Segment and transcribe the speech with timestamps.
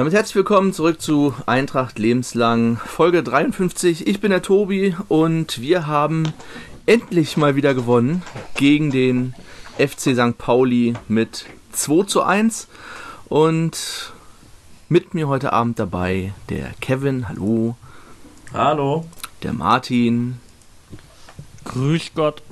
[0.00, 4.06] Damit herzlich willkommen zurück zu Eintracht Lebenslang, Folge 53.
[4.06, 6.32] Ich bin der Tobi und wir haben
[6.86, 8.22] endlich mal wieder gewonnen
[8.54, 9.34] gegen den
[9.76, 10.38] FC St.
[10.38, 12.68] Pauli mit 2 zu 1.
[13.28, 14.14] Und
[14.88, 17.76] mit mir heute Abend dabei der Kevin, hallo.
[18.54, 19.04] Hallo.
[19.42, 20.40] Der Martin.
[21.66, 22.42] Grüß Gott.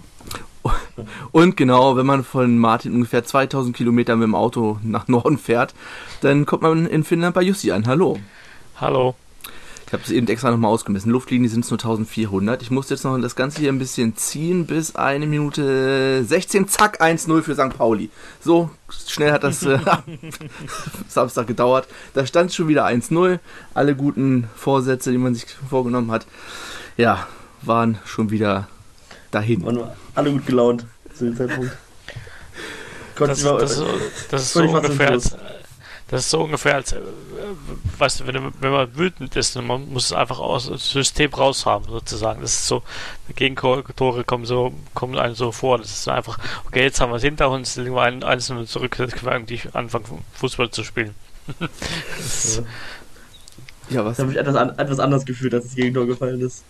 [1.32, 5.74] Und genau, wenn man von Martin ungefähr 2000 Kilometer mit dem Auto nach Norden fährt,
[6.20, 7.86] dann kommt man in Finnland bei Jussi an.
[7.86, 8.18] Hallo.
[8.80, 9.14] Hallo.
[9.88, 11.10] Ich habe es eben extra nochmal ausgemessen.
[11.10, 12.60] Luftlinie sind es nur 1400.
[12.60, 16.68] Ich muss jetzt noch das Ganze hier ein bisschen ziehen bis eine Minute 16.
[16.68, 17.74] Zack, 1-0 für St.
[17.74, 18.10] Pauli.
[18.38, 18.68] So
[19.06, 19.78] schnell hat das äh,
[21.08, 21.88] Samstag gedauert.
[22.12, 23.38] Da stand schon wieder 1-0.
[23.72, 26.26] Alle guten Vorsätze, die man sich vorgenommen hat,
[26.98, 27.26] ja,
[27.62, 28.68] waren schon wieder
[29.30, 29.62] dahin.
[29.62, 29.82] Und
[30.14, 31.72] alle gut gelaunt zu dem Zeitpunkt.
[33.16, 33.84] Das, das, das,
[34.30, 35.34] das ist so ungefähr als,
[36.08, 37.00] das ist so ungefähr als, äh,
[37.98, 41.90] weißt du, wenn, wenn man wütend ist, man muss es einfach aus dem System raushaben,
[41.90, 42.40] sozusagen.
[42.40, 42.82] Das ist so,
[43.36, 45.76] Gegentore kommen so, kommen einem so vor.
[45.76, 48.98] Das ist einfach, okay, jetzt haben wir es hinter uns, legen wir einen einzelnen zurück,
[48.98, 51.14] jetzt können wir eigentlich anfangen, Fußball zu spielen.
[53.90, 54.16] ja, was?
[54.16, 56.64] Da habe ich etwas, an, etwas anders gefühlt, als das Gegentor gefallen ist.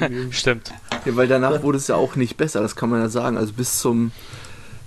[0.30, 0.72] Stimmt.
[1.04, 3.36] Ja, weil danach wurde es ja auch nicht besser, das kann man ja sagen.
[3.36, 4.10] Also bis zum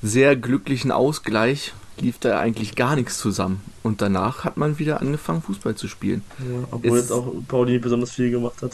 [0.01, 3.61] sehr glücklichen Ausgleich lief da eigentlich gar nichts zusammen.
[3.83, 6.23] Und danach hat man wieder angefangen, Fußball zu spielen.
[6.39, 8.73] Ja, obwohl es jetzt auch Pauli nicht besonders viel gemacht hat.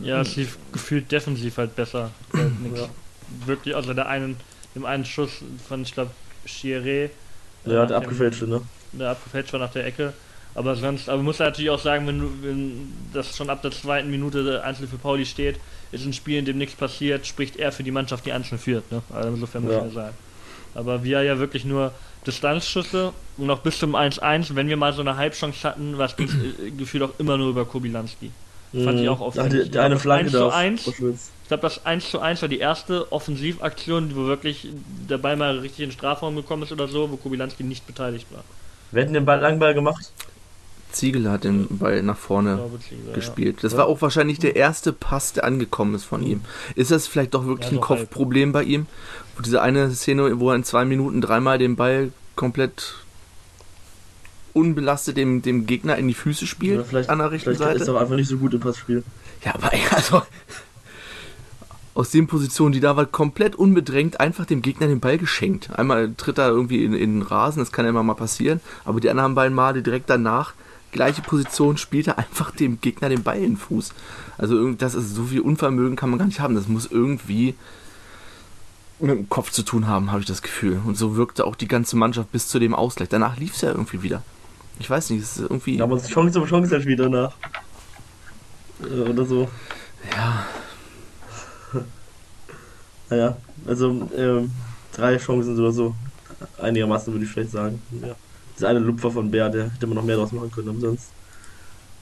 [0.00, 2.10] Ja, ja es lief gefühlt defensiv halt besser.
[2.32, 2.88] Halt ja.
[3.46, 4.36] Wirklich, außer der einen,
[4.74, 6.10] dem einen Schuss von, ich glaube,
[6.46, 7.10] Chiré.
[7.64, 8.62] Ja, der abgefälscht, ne?
[8.92, 10.12] Der abgefälscht war nach der Ecke.
[10.54, 14.10] Aber sonst, aber muss natürlich auch sagen, wenn, du, wenn das schon ab der zweiten
[14.10, 15.60] Minute einzeln für Pauli steht,
[15.92, 18.90] ist ein Spiel, in dem nichts passiert, spricht er für die Mannschaft, die einzeln führt.
[18.90, 19.02] Ne?
[19.12, 19.80] Also insofern muss ja.
[19.80, 20.14] man sagen.
[20.74, 21.92] Aber wir ja wirklich nur
[22.26, 26.70] Distanzschüsse und noch bis zum 1-1, wenn wir mal so eine Halbchance hatten, was äh,
[26.76, 28.30] gefühlt auch immer nur über Kobilanski.
[28.72, 28.84] Mhm.
[28.84, 29.64] Fand ich auch auffällig.
[29.64, 32.58] Die, die eine Flanke 1 zu 1, Ich glaube, das 1 zu 1 war die
[32.58, 34.68] erste Offensivaktion, wo wirklich
[35.08, 38.26] der Ball mal richtig in den Strafraum gekommen ist oder so, wo Kobilanski nicht beteiligt
[38.30, 38.44] war.
[38.90, 40.12] Wer hat den Ball Langball gemacht?
[40.90, 43.58] Ziegel hat den Ball nach vorne Ziegler, gespielt.
[43.62, 46.42] Das war auch wahrscheinlich der erste Pass, der angekommen ist von ihm.
[46.74, 48.86] Ist das vielleicht doch wirklich ja, ein Kopfproblem bei ihm?
[49.44, 52.94] Diese eine Szene, wo er in zwei Minuten dreimal den Ball komplett
[54.52, 57.82] unbelastet dem, dem Gegner in die Füße spielt ja, vielleicht, an der rechten vielleicht Seite.
[57.82, 59.04] ist er einfach nicht so gut im Passspiel.
[59.44, 60.22] Ja, aber also
[61.94, 65.70] aus den Positionen, die da war, komplett unbedrängt einfach dem Gegner den Ball geschenkt.
[65.76, 69.00] Einmal tritt er irgendwie in, in den Rasen, das kann ja immer mal passieren, aber
[69.00, 70.54] die anderen beiden Male direkt danach
[70.92, 73.92] gleiche Position spielt er einfach dem Gegner den Ball in den Fuß.
[74.36, 76.54] Also das ist so viel Unvermögen kann man gar nicht haben.
[76.54, 77.54] Das muss irgendwie
[79.00, 80.80] mit dem Kopf zu tun haben, habe ich das Gefühl.
[80.84, 83.08] Und so wirkte auch die ganze Mannschaft bis zu dem Ausgleich.
[83.08, 84.22] Danach lief es ja irgendwie wieder.
[84.80, 85.76] Ich weiß nicht, es ist irgendwie.
[85.76, 87.32] Ja, aber es ist Chance um Chance halt wieder nach.
[88.80, 89.48] Oder so.
[90.12, 90.46] Ja.
[93.10, 94.50] naja, also ähm,
[94.92, 95.94] drei Chancen oder so.
[96.60, 97.82] Einigermaßen würde ich vielleicht sagen.
[98.02, 98.14] Ja
[98.58, 101.10] das eine Lupfer von Bär, der hätte man noch mehr draus machen können, aber sonst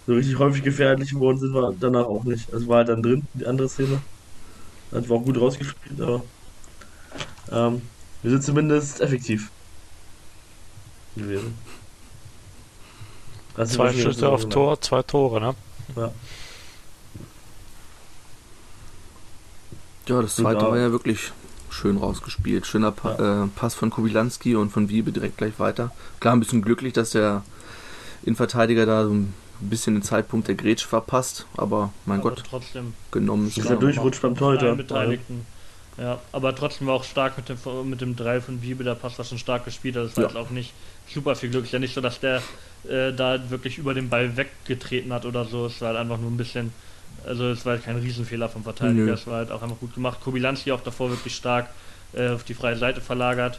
[0.06, 2.52] so richtig häufig gefährlich geworden sind wir danach auch nicht.
[2.52, 4.00] Also war halt dann drin, die andere Szene.
[4.92, 6.22] Hat war auch gut rausgespielt, aber
[7.50, 7.82] ähm,
[8.22, 9.50] wir sind zumindest effektiv
[11.16, 11.56] gewesen.
[13.56, 15.54] Also zwei Schüsse auf Tor, zwei Tore, ne?
[15.96, 16.12] Ja.
[20.08, 21.32] Ja, das zweite war ja wirklich
[21.70, 22.66] schön rausgespielt.
[22.66, 23.44] Schöner pa ja.
[23.44, 25.90] äh, Pass von Kubilanski und von Wiebe direkt gleich weiter.
[26.20, 27.42] Klar, ein bisschen glücklich, dass der
[28.22, 32.94] Innenverteidiger da so ein bisschen den Zeitpunkt der Grätsch verpasst, aber mein aber Gott, trotzdem
[33.10, 34.74] genommen ist er durchrutscht beim Torhüter.
[34.74, 35.46] Beteiligten.
[35.98, 39.16] Ja, aber trotzdem war auch stark mit dem, mit dem Dreieck von Wiebe, der Pass
[39.16, 40.28] war schon stark gespielt, das war ja.
[40.28, 40.74] jetzt auch nicht
[41.08, 41.64] super viel Glück.
[41.64, 42.42] Ist ja nicht so, dass der
[42.88, 46.30] äh, da wirklich über den Ball weggetreten hat oder so, es war halt einfach nur
[46.30, 46.72] ein bisschen
[47.26, 50.20] also es war halt kein Riesenfehler vom Verteidiger, es war halt auch einfach gut gemacht.
[50.22, 51.68] Kobilanski auch davor wirklich stark
[52.12, 53.58] äh, auf die freie Seite verlagert.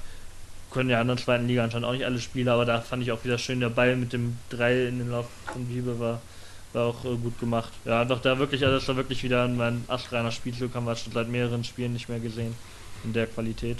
[0.71, 3.11] Können ja in der zweiten Liga anscheinend auch nicht alle Spieler, aber da fand ich
[3.11, 6.21] auch wieder schön, der Ball mit dem 3 in den Lauf von Wiebe war,
[6.77, 7.73] war auch äh, gut gemacht.
[7.85, 11.13] Ja, doch da wirklich, also das war wirklich wieder mein astreiner Spielzug, haben wir schon
[11.13, 12.55] seit mehreren Spielen nicht mehr gesehen
[13.03, 13.79] in der Qualität.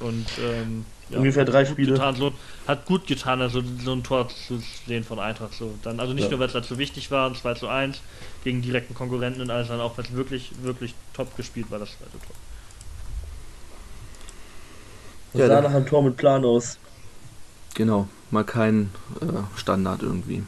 [0.00, 1.92] Und ähm, ja, ungefähr drei Spiele.
[1.92, 2.32] Getan, so,
[2.66, 5.54] hat gut getan, also so ein Tor zu sehen von Eintracht.
[5.54, 5.74] So.
[5.82, 6.30] Dann, also nicht ja.
[6.30, 8.00] nur, weil es dazu wichtig war, 2 zu 1
[8.42, 11.90] gegen direkten Konkurrenten und alles, sondern auch, weil es wirklich, wirklich top gespielt war, das
[11.90, 12.36] zweite Tor.
[15.32, 16.78] Das ja, sah nach einem Tor mit Plan aus.
[17.74, 18.90] Genau, mal kein
[19.20, 20.42] äh, Standard irgendwie.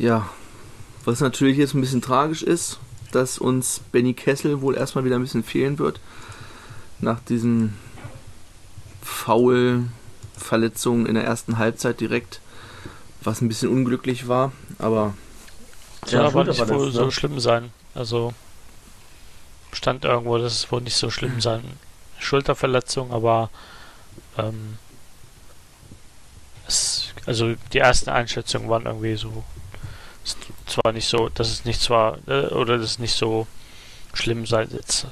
[0.00, 0.30] Ja,
[1.04, 2.78] was natürlich jetzt ein bisschen tragisch ist,
[3.12, 6.00] dass uns Benny Kessel wohl erstmal wieder ein bisschen fehlen wird.
[7.00, 7.74] Nach diesem
[9.02, 9.88] Foul
[10.38, 12.40] Verletzung in der ersten Halbzeit direkt,
[13.20, 15.12] was ein bisschen unglücklich war, aber.
[16.06, 17.12] Ja, aber nicht wohl so ne?
[17.12, 17.70] schlimm sein.
[17.94, 18.32] Also
[19.70, 21.62] stand irgendwo, dass es wohl nicht so schlimm sein.
[22.18, 23.50] Schulterverletzung, aber
[24.38, 24.78] ähm,
[26.66, 29.44] es, also die ersten Einschätzungen waren irgendwie so
[30.66, 33.46] zwar nicht so, dass es nicht zwar äh, oder das nicht so
[34.12, 35.06] schlimm sei jetzt.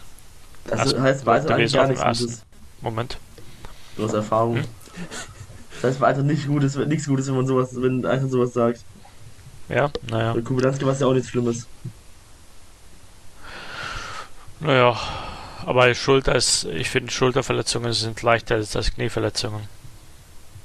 [0.65, 2.43] Das also, heißt weiter eigentlich gar nichts Gutes.
[2.81, 3.19] Moment.
[3.97, 4.57] Du hast Erfahrung.
[4.57, 4.65] Hm?
[5.75, 8.81] Das heißt weiter nicht Gutes, nichts Gutes, wenn man sowas, wenn einer sowas sagt.
[9.69, 10.33] Ja, naja.
[10.33, 11.67] Bei Kubilanski war es ja auch nichts Schlimmes.
[14.61, 14.97] Naja,
[15.65, 19.69] aber Schulter ist, ich finde Schulterverletzungen sind leichter als, Knieverletzungen.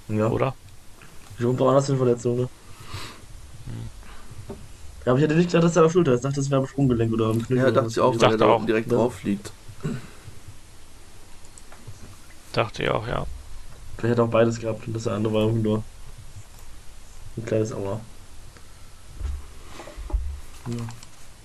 [0.07, 0.27] Ja.
[0.27, 0.55] Oder?
[1.39, 2.50] Schon bei anderen Verletzungen, ne?
[5.05, 6.19] Aber ich hätte nicht gedacht, dass er auf Schulter ist.
[6.19, 7.57] Ich dachte, das wäre am Sprunggelenk oder am Knie.
[7.57, 8.97] Ja, dachte ich auch, weil er da auch direkt ja.
[8.97, 9.51] drauf liegt.
[12.53, 13.25] Dachte ich auch, ja.
[13.97, 15.83] Vielleicht hätte auch beides gehabt und das andere war nur
[17.38, 18.00] ein kleines Aua.
[20.67, 20.75] Ja.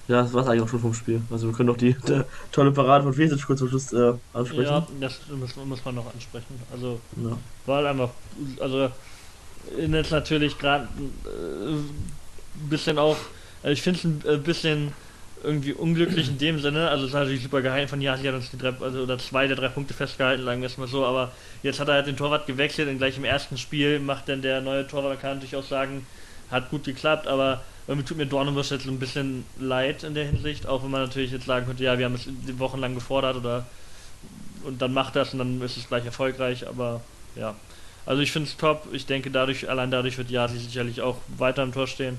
[0.09, 1.21] Ja, das war es eigentlich auch schon vom Spiel.
[1.31, 4.63] Also wir können noch die, die tolle Parade von Fesic kurz zum Schluss äh, ansprechen.
[4.63, 6.59] Ja, das muss, muss, man noch ansprechen.
[6.73, 7.37] Also ja.
[7.67, 8.11] war halt einfach,
[8.59, 8.91] also
[9.77, 10.89] jetzt natürlich gerade
[11.27, 13.19] äh, ein bisschen auch,
[13.63, 14.93] also ich finde es ein äh, bisschen
[15.43, 18.51] irgendwie unglücklich in dem Sinne, also es ist natürlich super geheim von Yasi hat uns
[18.51, 21.33] die drei, also oder zwei der drei Punkte festgehalten, sagen wir es mal so, aber
[21.63, 22.89] jetzt hat er halt den Torwart gewechselt.
[22.89, 26.07] Und gleich im ersten Spiel macht dann der neue Torwart, kann natürlich auch sagen,
[26.51, 30.67] hat gut geklappt, aber irgendwie tut mir Dornenbusch jetzt ein bisschen leid in der Hinsicht,
[30.67, 32.29] auch wenn man natürlich jetzt sagen könnte, ja, wir haben es
[32.59, 33.65] wochenlang gefordert oder
[34.65, 37.01] und dann macht das und dann ist es gleich erfolgreich, aber
[37.37, 37.55] ja.
[38.05, 38.89] Also ich finde es top.
[38.93, 42.19] Ich denke, dadurch, allein dadurch wird Yasi sicherlich auch weiter im Tor stehen.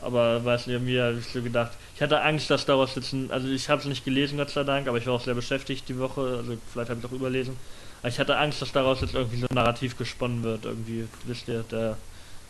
[0.00, 1.72] Aber weiß nicht, mir habe ich so gedacht.
[1.94, 4.62] Ich hatte Angst, dass daraus jetzt ein, also ich habe es nicht gelesen, Gott sei
[4.64, 7.56] Dank, aber ich war auch sehr beschäftigt die Woche, also vielleicht habe ich auch überlesen.
[8.00, 11.48] Aber ich hatte Angst, dass daraus jetzt irgendwie so ein Narrativ gesponnen wird, irgendwie, wisst
[11.48, 11.96] ihr, der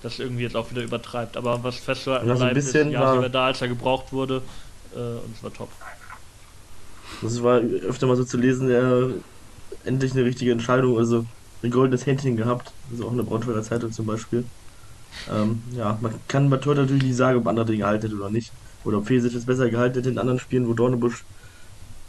[0.02, 1.36] das irgendwie jetzt auch wieder übertreibt.
[1.36, 4.42] Aber was festzuhalten ja, so bleibt, ist, ja, war da, als er gebraucht wurde
[4.94, 5.70] äh, und es war top.
[7.22, 9.08] Das war öfter mal so zu lesen, ja,
[9.84, 11.24] endlich eine richtige Entscheidung, also
[11.62, 14.44] ein goldenes Händchen gehabt, also auch in der Braunschweiger Zeitung zum Beispiel.
[15.30, 18.30] Ähm, ja, man kann bei Tor natürlich nicht sagen, ob andere den gehalten hätte oder
[18.30, 18.52] nicht.
[18.84, 21.24] Oder ob Fesic es besser gehalten hätte in anderen Spielen, wo Dornebusch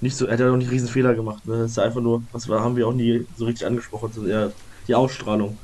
[0.02, 1.46] nicht so, er hat ja auch nicht riesen Fehler gemacht.
[1.46, 1.58] Ne?
[1.58, 4.32] Das ist ja einfach nur, was wir, haben wir auch nie so richtig angesprochen, sondern
[4.32, 4.52] eher
[4.88, 5.58] die Ausstrahlung.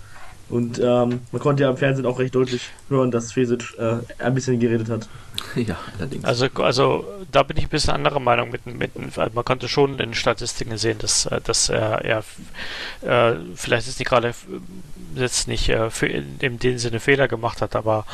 [0.49, 4.35] Und ähm, man konnte ja im Fernsehen auch recht deutlich hören, dass Fesic äh, ein
[4.35, 5.07] bisschen geredet hat.
[5.55, 6.25] Ja, allerdings.
[6.25, 9.97] Also, also da bin ich ein bisschen anderer Meinung mit, mit man konnte schon in
[9.97, 12.23] den Statistiken sehen, dass, äh, dass er, er
[13.01, 14.33] äh, vielleicht ist nicht gerade
[15.15, 18.05] jetzt nicht äh, für, in dem Sinne Fehler gemacht hat, aber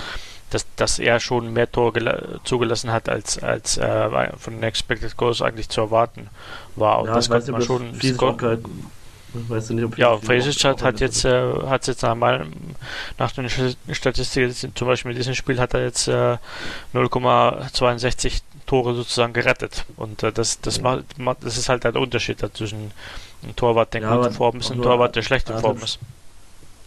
[0.50, 1.94] dass, dass er schon mehr Tor
[2.44, 6.30] zugelassen hat, als, als äh, von den Expected Goals eigentlich zu erwarten
[6.76, 7.00] war.
[7.00, 7.94] Und ja, das konnte man schon.
[9.34, 12.46] Weißt du nicht, ja, Fresic hat, hat jetzt, äh, hat jetzt nach, mal,
[13.18, 16.38] nach den Statistiken, zum Beispiel in diesem Spiel hat er jetzt äh,
[16.94, 18.42] 0,62
[18.72, 19.84] Tore sozusagen gerettet.
[19.98, 21.02] Und äh, das, das, ja.
[21.18, 22.92] macht, das ist halt der Unterschied zwischen
[23.44, 25.78] einem Torwart, der ja, gut in Form ist, und einem Torwart, der schlecht in Form
[25.80, 26.00] ist.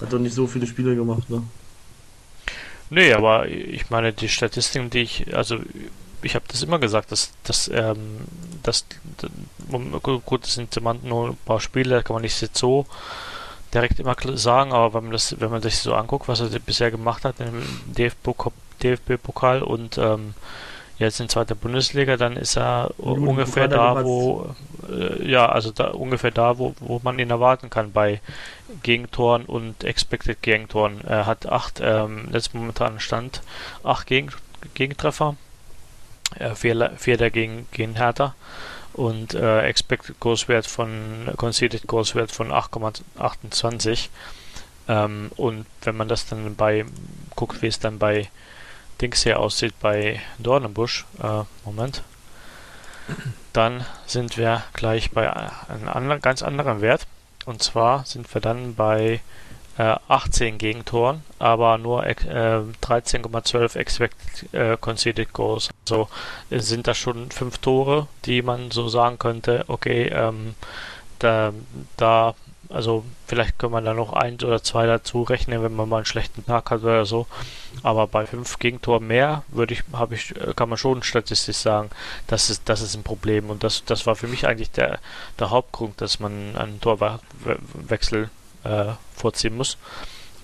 [0.01, 1.43] Hat doch nicht so viele Spiele gemacht, ne?
[2.89, 5.59] Nee, aber ich meine, die Statistiken, die ich, also
[6.23, 8.21] ich habe das immer gesagt, dass, dass, ähm,
[8.63, 8.87] dass,
[10.25, 12.87] gut, das sind nur ein paar Spiele, kann man nicht so
[13.75, 16.91] direkt immer sagen, aber wenn man das, wenn man sich so anguckt, was er bisher
[16.91, 17.63] gemacht hat im
[17.93, 20.33] DFB-Pokal und ähm,
[21.05, 24.55] jetzt in zweiter Bundesliga, dann ist er Nun, ungefähr da, wo
[24.89, 28.21] äh, ja, also da ungefähr da, wo, wo man ihn erwarten kann bei
[28.83, 31.01] Gegentoren und Expected Gegentoren.
[31.03, 33.43] Er hat acht, ähm, jetzt momentan Stand,
[33.83, 34.31] acht Gegen
[34.75, 35.37] Gegentreffer.
[36.39, 38.35] Äh, vier, vier dagegen gegen Hertha.
[38.93, 44.09] Und äh, Expected Goals Wert von Conceded Goals Wert von 8,28
[44.89, 46.85] ähm, und wenn man das dann bei
[47.35, 48.29] guckt, wie es dann bei
[49.05, 52.03] Dings hier aussieht bei Dornenbusch, äh, Moment,
[53.53, 57.07] dann sind wir gleich bei einem anderen, ganz anderen Wert
[57.45, 59.21] und zwar sind wir dann bei
[59.77, 65.69] äh, 18 Gegentoren, aber nur äh, 13,12 Expected äh, Conceded Goals.
[65.83, 66.09] Also
[66.51, 70.55] sind das schon fünf Tore, die man so sagen könnte, okay, ähm,
[71.19, 71.53] da,
[71.99, 72.35] da,
[72.75, 76.07] also vielleicht kann man da noch eins oder zwei dazu rechnen, wenn man mal einen
[76.07, 77.29] schlechten Tag hat oder so.
[77.85, 81.91] Aber bei fünf Gegentoren mehr würde ich, habe ich, kann man schon statistisch sagen,
[82.27, 83.49] das ist, das ist ein Problem.
[83.49, 84.99] Und das, das war für mich eigentlich der,
[85.39, 88.29] der Hauptgrund, dass man einen Torwechsel
[88.65, 89.79] äh, vorziehen muss.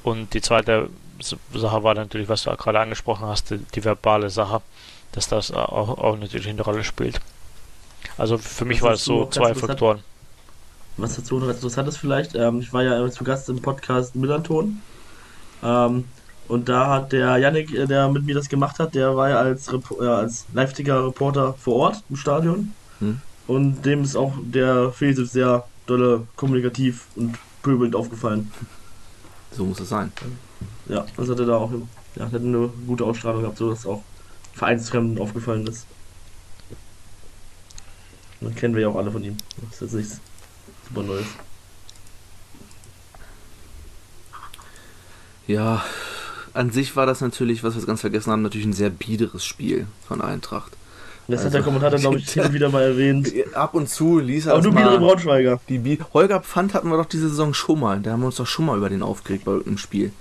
[0.04, 0.88] Und die zweite
[1.20, 4.62] Sache war natürlich, was du gerade angesprochen hast, die, die verbale Sache,
[5.12, 7.20] dass das auch, auch, natürlich eine Rolle spielt.
[8.16, 10.04] Also für mich war es so zwei Faktoren.
[11.00, 14.80] Was dazu noch interessant ist vielleicht, ähm, ich war ja zu Gast im Podcast Millanton.
[15.62, 16.04] Ähm,
[16.48, 19.38] und da hat der Yannick, äh, der mit mir das gemacht hat, der war ja
[19.38, 22.72] als, Repo äh, als Live-Ticker-Reporter vor Ort im Stadion.
[22.98, 23.20] Hm.
[23.46, 28.50] Und dem ist auch der Felix sehr dolle kommunikativ und pöbelnd aufgefallen.
[29.52, 30.12] So muss es sein.
[30.88, 31.70] Ja, das hat er da auch,
[32.16, 34.02] ja, hat eine gute Ausstrahlung gehabt, so dass auch
[34.54, 35.86] Vereinsfremden aufgefallen ist.
[38.40, 39.36] Dann kennen wir ja auch alle von ihm.
[39.60, 40.20] Das ist jetzt nichts
[40.92, 41.26] super Neues.
[45.46, 45.84] Ja,
[46.54, 49.86] an sich war das natürlich, was wir ganz vergessen haben, natürlich ein sehr biederes Spiel
[50.06, 50.72] von Eintracht.
[51.28, 53.32] Das hat der Also- Kommentator, glaube ich, hin wieder mal erwähnt.
[53.54, 55.60] Ab und zu ließ er Aber mal- biedere Braunschweiger.
[55.68, 58.00] Die Bi Holger Pfand hatten wir doch diese Saison schon mal.
[58.00, 60.12] Da haben wir uns doch schon mal über den aufgeregt bei irgendeinem Spiel.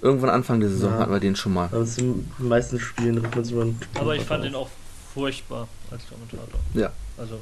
[0.00, 0.98] Irgendwann Anfang der Saison Ja.
[1.00, 1.66] hatten wir den schon mal.
[1.72, 1.96] Aber in
[2.38, 4.68] den meisten Spielen regt man sich über den Aber ich fand ihn auch
[5.14, 6.60] furchtbar als Kommentator.
[6.74, 6.92] Ja.
[7.18, 7.38] Also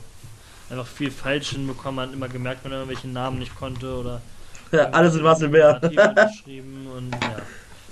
[0.70, 4.20] einfach viel falsch hinbekommen, man hat immer gemerkt, wenn er irgendwelche Namen nicht konnte oder
[4.72, 5.74] Ja, alles in Bär.
[5.74, 7.36] Alternative geschrieben und ja.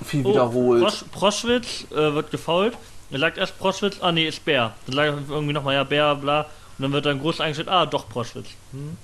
[0.04, 0.82] Viel Oh, wiederholt.
[0.82, 2.74] Prosch, Proschwitz äh, wird gefault.
[3.10, 4.74] Er sagt erst Proschwitz, ah nee, ist Bär.
[4.86, 6.42] Dann sagt er irgendwie nochmal, ja, Bär, bla.
[6.42, 8.46] Und dann wird dann groß eingestellt, ah, doch Proschwitz.
[8.72, 8.96] Hm?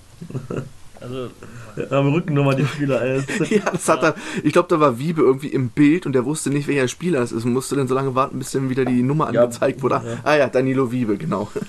[1.01, 1.29] Also,
[1.77, 3.03] Ja, am Rücken nochmal die Spieler.
[3.03, 3.23] ey.
[3.51, 4.15] Ja, das hat er.
[4.43, 7.31] Ich glaube, da war Wiebe irgendwie im Bild und der wusste nicht, welcher Spieler es
[7.33, 9.97] ist und musste dann so lange warten, bis dann wieder die Nummer Ja, angezeigt wurde.
[9.97, 10.03] ja.
[10.23, 11.51] Ah ja, Danilo Wiebe, genau.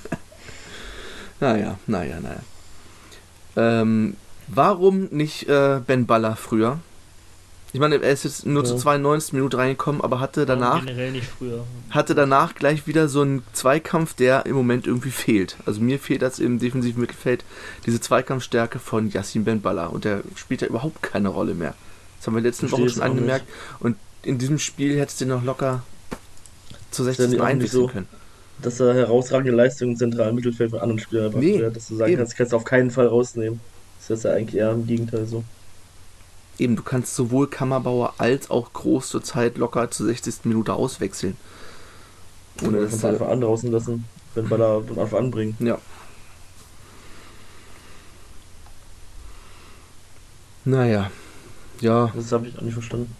[1.40, 2.40] naja, naja, naja.
[3.58, 4.16] Ähm,
[4.48, 6.80] warum nicht äh, Ben Baller früher?
[7.74, 8.70] Ich meine, er ist jetzt nur Ja.
[8.70, 9.34] zur 92.
[9.34, 11.66] Minute reingekommen, aber hatte danach generell nicht früher.
[11.90, 15.58] hatte danach gleich wieder so einen Zweikampf, der im Moment irgendwie fehlt.
[15.66, 17.44] Also mir fehlt das im defensiven Mittelfeld
[17.86, 21.74] diese Zweikampfstärke von Yassin Benballa und der spielt ja überhaupt keine Rolle mehr.
[22.18, 23.46] Das haben wir letzten Verstehe Woche schon angemerkt
[23.82, 25.84] und in diesem Spiel hättest du noch locker
[26.92, 27.30] zur ja 60.
[27.32, 27.88] nicht auch nicht einwechseln so.
[27.88, 28.08] können.
[28.62, 31.96] Dass er herausragende Leistungen im zentralen Mittelfeld von anderen Spielern erbracht Nee, wird, dass du
[31.98, 32.20] sagen eben.
[32.20, 33.60] kannst, kannst du auf keinen Fall rausnehmen.
[34.00, 35.44] Das ist ja eigentlich eher im Gegenteil so.
[36.58, 40.46] Eben, du kannst sowohl Kammerbauer als auch Groß zur Zeit locker zur 60.
[40.46, 41.36] Minute auswechseln.
[42.62, 45.58] Ohne Oder dass von Anfang an draußen lassen, wenn Baller von Anfang an bringen.
[45.60, 45.78] Ja.
[50.64, 51.12] Naja.
[51.82, 53.14] Ja, Das habe ich auch nicht verstanden.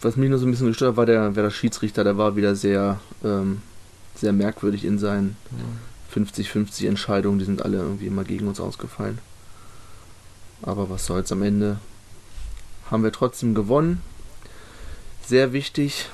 [0.00, 2.34] was mich nur so ein bisschen gestört hat, war der, war der Schiedsrichter, der war
[2.34, 3.62] wieder sehr, ähm,
[4.14, 5.36] sehr merkwürdig in seinen
[6.14, 7.38] 50-50 Entscheidungen.
[7.38, 9.18] Die sind alle irgendwie immer gegen uns ausgefallen.
[10.62, 11.78] Aber was soll's am Ende?
[12.90, 14.00] Haben wir trotzdem gewonnen.
[15.26, 16.08] Sehr wichtig.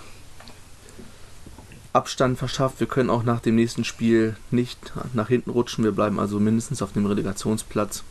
[1.92, 2.80] Abstand verschafft.
[2.80, 5.84] Wir können auch nach dem nächsten Spiel nicht nach hinten rutschen.
[5.84, 8.04] Wir bleiben also mindestens auf dem Relegationsplatz.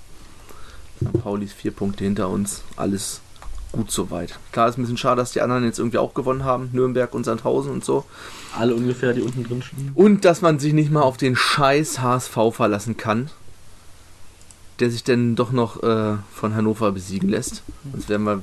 [0.97, 1.23] St.
[1.23, 2.63] Pauli ist vier Punkte hinter uns.
[2.75, 3.21] Alles
[3.77, 4.37] gut soweit.
[4.51, 6.69] Klar ist ein bisschen schade, dass die anderen jetzt irgendwie auch gewonnen haben.
[6.73, 8.05] Nürnberg und Sandhausen und so.
[8.57, 9.91] Alle ungefähr, die unten drin stehen.
[9.95, 13.29] Und dass man sich nicht mal auf den scheiß HSV verlassen kann.
[14.79, 17.63] Der sich dann doch noch äh, von Hannover besiegen lässt.
[17.91, 18.41] Sonst wären wir,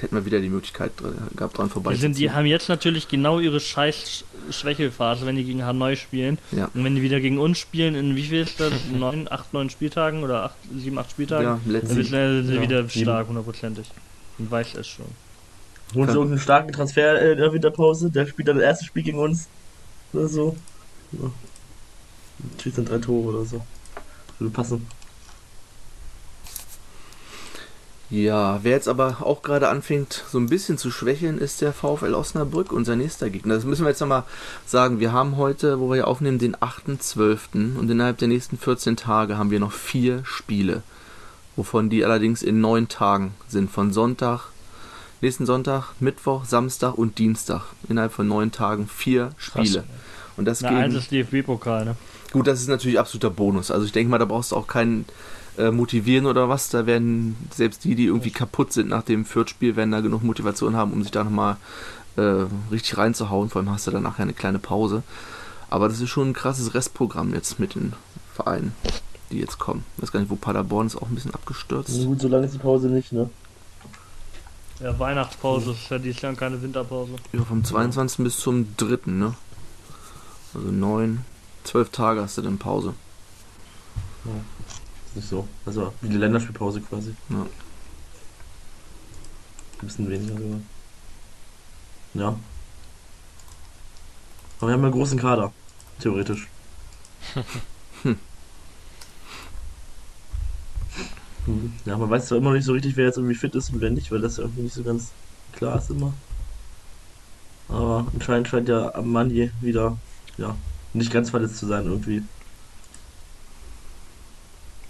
[0.00, 0.90] hätten wir wieder die Möglichkeit
[1.36, 5.44] gehabt, dran vorbei Die, sind, die haben jetzt natürlich genau ihre scheiß Schwächelphase, wenn die
[5.44, 6.38] gegen Hanoi spielen.
[6.50, 6.68] Ja.
[6.74, 8.72] Und wenn die wieder gegen uns spielen, in wie viel ist das?
[8.92, 11.44] Neun, acht, neun Spieltagen oder acht, sieben, acht Spieltagen?
[11.44, 12.08] Ja, Dann letztlich.
[12.08, 13.86] sind sie sind sie Ja, wieder stark, hundertprozentig.
[14.38, 15.06] Und weiß es schon.
[15.94, 19.18] Holen sie irgendeinen starken Transfer in der Winterpause, der spielt dann das erste Spiel gegen
[19.18, 19.48] uns.
[20.12, 20.56] Oder so.
[21.12, 21.30] Ja.
[22.62, 23.64] Schießt dann drei Tore oder so.
[24.38, 24.86] Würde passen.
[28.08, 32.14] Ja, wer jetzt aber auch gerade anfängt, so ein bisschen zu schwächeln, ist der VfL
[32.14, 33.54] Osnabrück, unser nächster Gegner.
[33.54, 34.22] Das müssen wir jetzt nochmal
[34.64, 35.00] sagen.
[35.00, 37.76] Wir haben heute, wo wir aufnehmen, den 8.12.
[37.76, 40.84] und innerhalb der nächsten 14 Tage haben wir noch vier Spiele,
[41.56, 43.70] wovon die allerdings in neun Tagen sind.
[43.70, 44.50] Von Sonntag,
[45.20, 47.62] nächsten Sonntag, Mittwoch, Samstag und Dienstag.
[47.88, 49.84] Innerhalb von neun Tagen vier Spiele.
[50.36, 51.96] Und das Na, gegen, eins ist DFB-Pokal, ne?
[52.32, 53.70] Gut, das ist natürlich absoluter Bonus.
[53.70, 55.06] Also ich denke mal, da brauchst du auch keinen
[55.56, 56.68] äh, motivieren oder was.
[56.68, 60.76] Da werden selbst die, die irgendwie kaputt sind nach dem Fürth-Spiel, werden da genug Motivation
[60.76, 61.56] haben, um sich da nochmal
[62.16, 63.48] äh, richtig reinzuhauen.
[63.48, 65.02] Vor allem hast du dann nachher eine kleine Pause.
[65.70, 67.94] Aber das ist schon ein krasses Restprogramm jetzt mit den
[68.34, 68.72] Vereinen,
[69.30, 69.84] die jetzt kommen.
[69.96, 72.04] Ich weiß gar nicht, wo Paderborn ist auch ein bisschen abgestürzt.
[72.04, 73.28] Gut, so lange ist die Pause nicht, ne?
[74.80, 77.16] Ja, Weihnachtspause, ist ja dieses Jahr keine Winterpause.
[77.32, 78.24] Ja, vom 22.
[78.24, 78.98] bis zum 3.
[79.06, 79.34] Ne?
[80.54, 81.24] Also neun,
[81.64, 82.94] zwölf Tage hast du dann Pause.
[85.06, 85.48] Ist nicht so.
[85.64, 87.14] Also wie die Länderspielpause quasi.
[87.30, 87.46] Ja.
[89.80, 90.60] Ein bisschen weniger sogar.
[92.14, 92.38] Ja.
[94.58, 95.52] Aber wir haben einen großen Kader.
[96.00, 96.48] Theoretisch.
[98.02, 98.18] Hm.
[101.84, 103.80] Ja, man weiß zwar immer noch nicht so richtig, wer jetzt irgendwie fit ist und
[103.80, 105.12] wer nicht, weil das irgendwie nicht so ganz
[105.52, 106.12] klar ist immer.
[107.68, 109.96] Aber anscheinend scheint ja Amani wieder,
[110.38, 110.56] ja,
[110.92, 112.22] nicht ganz verletzt zu sein irgendwie.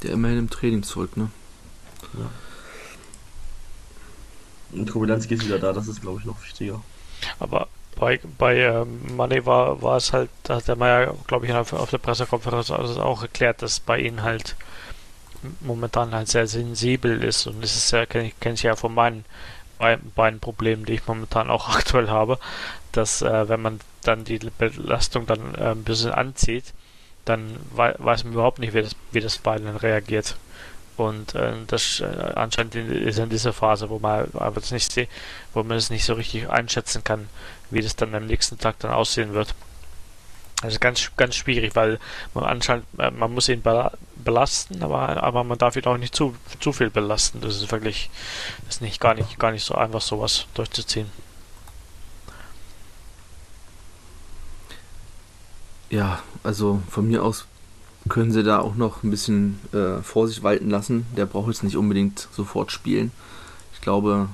[0.03, 1.31] Der immerhin im Training zurück, ne?
[2.19, 2.31] Ja.
[4.73, 6.83] Und Kobylanski ist wieder da, das ist glaube ich noch wichtiger.
[7.39, 11.53] Aber bei, bei äh, Money war, war es halt, da hat der Meier, glaube ich,
[11.53, 14.55] auf, auf der Pressekonferenz also auch erklärt, dass bei ihnen halt
[15.61, 18.95] momentan halt sehr sensibel ist und das ist ja, kenne ich, kenn ich ja von
[18.95, 19.25] meinen
[20.15, 22.39] beiden Problemen, die ich momentan auch aktuell habe,
[22.93, 26.73] dass äh, wenn man dann die Belastung dann äh, ein bisschen anzieht,
[27.25, 30.37] dann wei weiß man überhaupt nicht, wie das, wie das Bein dann reagiert.
[30.97, 35.11] Und äh, das äh, anscheinend ist in dieser Phase, wo man aber das nicht sieht,
[35.53, 37.29] wo man es nicht so richtig einschätzen kann,
[37.71, 39.55] wie das dann am nächsten Tag dann aussehen wird.
[40.63, 41.99] Also ganz, ganz schwierig, weil
[42.33, 43.63] man anscheinend, äh, man muss ihn
[44.17, 47.41] belasten, aber, aber man darf ihn auch nicht zu, zu viel belasten.
[47.43, 48.11] Das ist wirklich,
[48.65, 51.11] das ist nicht gar nicht, gar nicht so einfach, sowas durchzuziehen.
[55.91, 57.47] Ja, also von mir aus
[58.09, 61.07] können sie da auch noch ein bisschen äh, Vorsicht walten lassen.
[61.17, 63.13] Der braucht jetzt nicht unbedingt sofort spielen.
[63.75, 64.29] Ich glaube,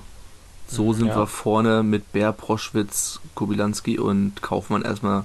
[0.68, 1.16] so mhm, sind ja.
[1.16, 5.24] wir vorne mit Bär, Proschwitz, Kobilanski und Kaufmann erstmal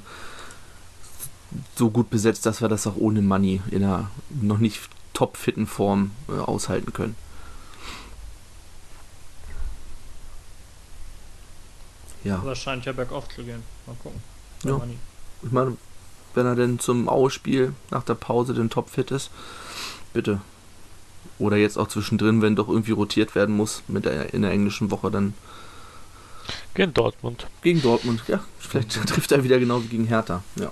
[1.76, 4.82] so gut besetzt, dass wir das auch ohne Money in einer noch nicht
[5.14, 7.16] topfitten Form äh, aushalten können.
[12.24, 12.44] Ja.
[12.44, 13.64] Wahrscheinlich ja bergauf zu gehen.
[13.86, 14.22] Mal gucken.
[14.64, 14.82] Ja.
[15.44, 15.78] Ich meine,
[16.34, 19.32] wenn er denn zum Ausspiel nach der Pause den topfit ist,
[20.14, 20.42] bitte.
[21.40, 24.92] Oder jetzt auch zwischendrin, wenn doch irgendwie rotiert werden muss mit der, in der englischen
[24.92, 25.34] Woche, dann.
[26.74, 27.48] Gegen Dortmund.
[27.62, 28.44] Gegen Dortmund, ja.
[28.60, 30.72] Vielleicht trifft er wieder genau wie gegen Hertha, ja.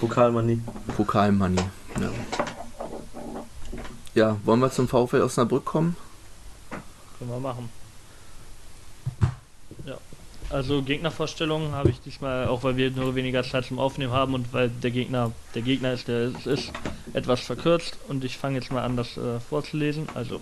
[0.00, 0.60] Pokalmoney.
[0.96, 1.60] Pokalmoney,
[2.00, 2.10] ja.
[4.14, 5.96] Ja, wollen wir zum VfL Osnabrück kommen?
[7.18, 7.68] Können wir machen.
[10.50, 14.52] Also Gegnervorstellungen habe ich diesmal, auch weil wir nur weniger Zeit zum Aufnehmen haben und
[14.54, 16.72] weil der Gegner der Gegner ist, der es ist,
[17.12, 20.08] etwas verkürzt und ich fange jetzt mal an, das äh, vorzulesen.
[20.14, 20.40] Also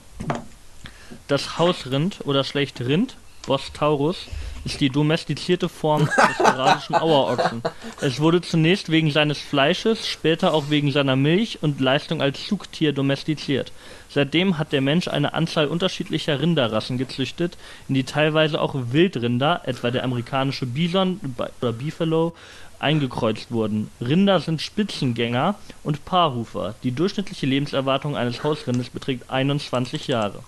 [1.27, 3.16] das Hausrind oder schlechte Rind
[3.47, 4.27] Bos taurus
[4.66, 7.62] ist die domestizierte Form des eurasischen Auerochsen.
[8.00, 12.92] Es wurde zunächst wegen seines Fleisches, später auch wegen seiner Milch und Leistung als Zugtier
[12.92, 13.70] domestiziert.
[14.09, 17.57] Seitdem hat der Mensch eine Anzahl unterschiedlicher Rinderrassen gezüchtet,
[17.88, 21.20] in die teilweise auch Wildrinder, etwa der amerikanische Bison
[21.61, 22.35] oder Beefalo,
[22.81, 23.88] eingekreuzt wurden.
[24.00, 26.74] Rinder sind Spitzengänger und Paarhufer.
[26.83, 30.42] Die durchschnittliche Lebenserwartung eines Hausrindes beträgt 21 Jahre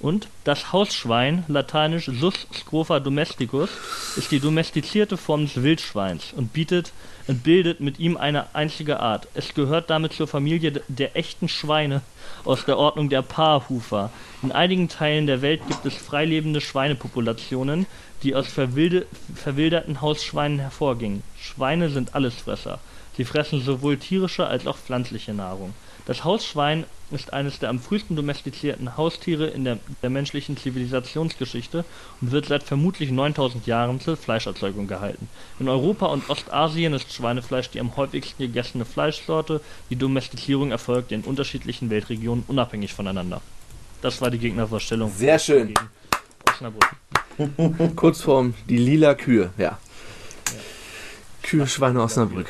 [0.00, 3.68] und das Hausschwein (lateinisch Sus scrofa domesticus)
[4.16, 6.92] ist die domestizierte Form des Wildschweins und bietet
[7.26, 9.28] und bildet mit ihm eine einzige Art.
[9.34, 12.00] Es gehört damit zur Familie der Echten Schweine
[12.44, 14.10] aus der Ordnung der Paarhufer.
[14.42, 17.86] In einigen Teilen der Welt gibt es freilebende Schweinepopulationen,
[18.22, 21.22] die aus verwilderten Hausschweinen hervorgingen.
[21.38, 22.80] Schweine sind Allesfresser.
[23.16, 25.74] Sie fressen sowohl tierische als auch pflanzliche Nahrung
[26.10, 31.84] das Hausschwein ist eines der am frühesten domestizierten Haustiere in der, menschlichen Zivilisationsgeschichte
[32.20, 35.28] und wird seit vermutlich 9000 Jahren zur Fleischerzeugung gehalten.
[35.60, 41.20] In Europa und Ostasien ist Schweinefleisch die am häufigsten gegessene Fleischsorte, die Domestizierung erfolgt in
[41.20, 43.40] unterschiedlichen Weltregionen unabhängig voneinander.
[44.02, 45.12] Das war die Gegnervorstellung.
[45.16, 45.74] Sehr schön.
[47.94, 49.64] Kurzform, die lila Kühe, ja.
[49.64, 49.78] ja.
[51.44, 52.48] Kühe, Schweine Osnabrück.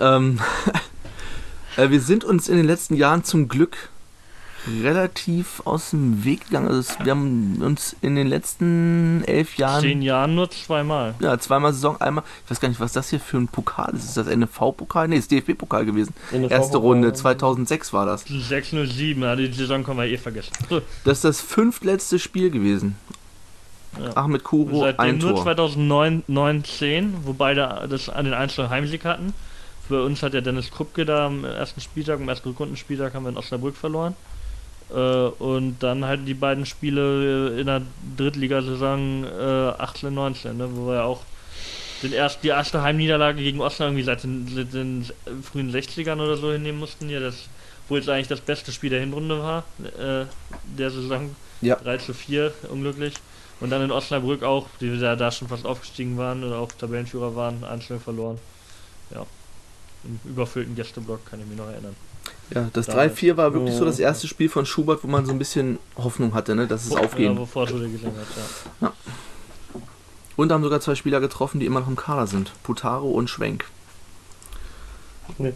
[0.00, 0.40] Ähm,
[1.76, 3.90] Äh, wir sind uns in den letzten Jahren zum Glück
[4.82, 6.68] relativ aus dem Weg gegangen.
[6.68, 9.80] Also wir haben uns in den letzten elf Jahren.
[9.80, 11.14] Zehn Jahren nur zweimal.
[11.20, 12.24] Ja, zweimal Saison, einmal.
[12.44, 14.04] Ich weiß gar nicht, was das hier für ein Pokal ist.
[14.04, 15.08] Ist das NFV-Pokal?
[15.08, 16.14] Nee, ist DFB-Pokal gewesen.
[16.32, 18.24] NFV Erste Runde, 2006 war das.
[18.24, 20.52] 607, ja, die Saison können wir eh vergessen.
[21.04, 22.96] Das ist das fünftletzte Spiel gewesen.
[24.02, 24.16] Ja.
[24.16, 29.04] Ahmed Kuro, Seitdem ein nur 2009, 9, 10, wobei da das an den einzelnen Heimsieg
[29.04, 29.32] hatten.
[29.88, 33.30] Für uns hat ja Dennis Krupke da am ersten Spieltag, am ersten Rundenspieltag haben wir
[33.30, 34.16] in Osnabrück verloren.
[34.90, 37.82] Äh, und dann halt die beiden Spiele in der
[38.16, 41.22] Drittligasaison äh, 18, 19, ne, wo wir ja auch
[42.02, 45.06] den erst, die erste Heimniederlage gegen Osnabrück irgendwie seit den, seit den,
[45.42, 47.08] frühen 60ern oder so hinnehmen mussten.
[47.08, 47.48] Ja, das,
[47.88, 49.64] wo jetzt eigentlich das beste Spiel der Hinrunde war,
[49.98, 50.26] äh,
[50.76, 51.34] der Saison.
[51.62, 51.76] Ja.
[51.76, 53.14] 3 zu 4, unglücklich.
[53.60, 57.34] Und dann in Osnabrück auch, die ja da schon fast aufgestiegen waren oder auch Tabellenführer
[57.34, 58.38] waren, einzeln verloren.
[59.14, 59.24] Ja
[60.06, 61.94] im überfüllten Gästeblock, kann ich mich noch erinnern.
[62.54, 65.38] Ja, das 3-4 war wirklich so das erste Spiel von Schubert, wo man so ein
[65.38, 67.34] bisschen Hoffnung hatte, ne, dass es Vor, aufgehen.
[67.34, 68.26] Ja, bevor Schule gesehen hat,
[68.80, 68.88] ja.
[68.88, 68.92] ja.
[70.36, 72.52] Und haben sogar zwei Spieler getroffen, die immer noch im Kader sind.
[72.62, 73.64] Putaro und Schwenk.
[75.38, 75.54] Nee.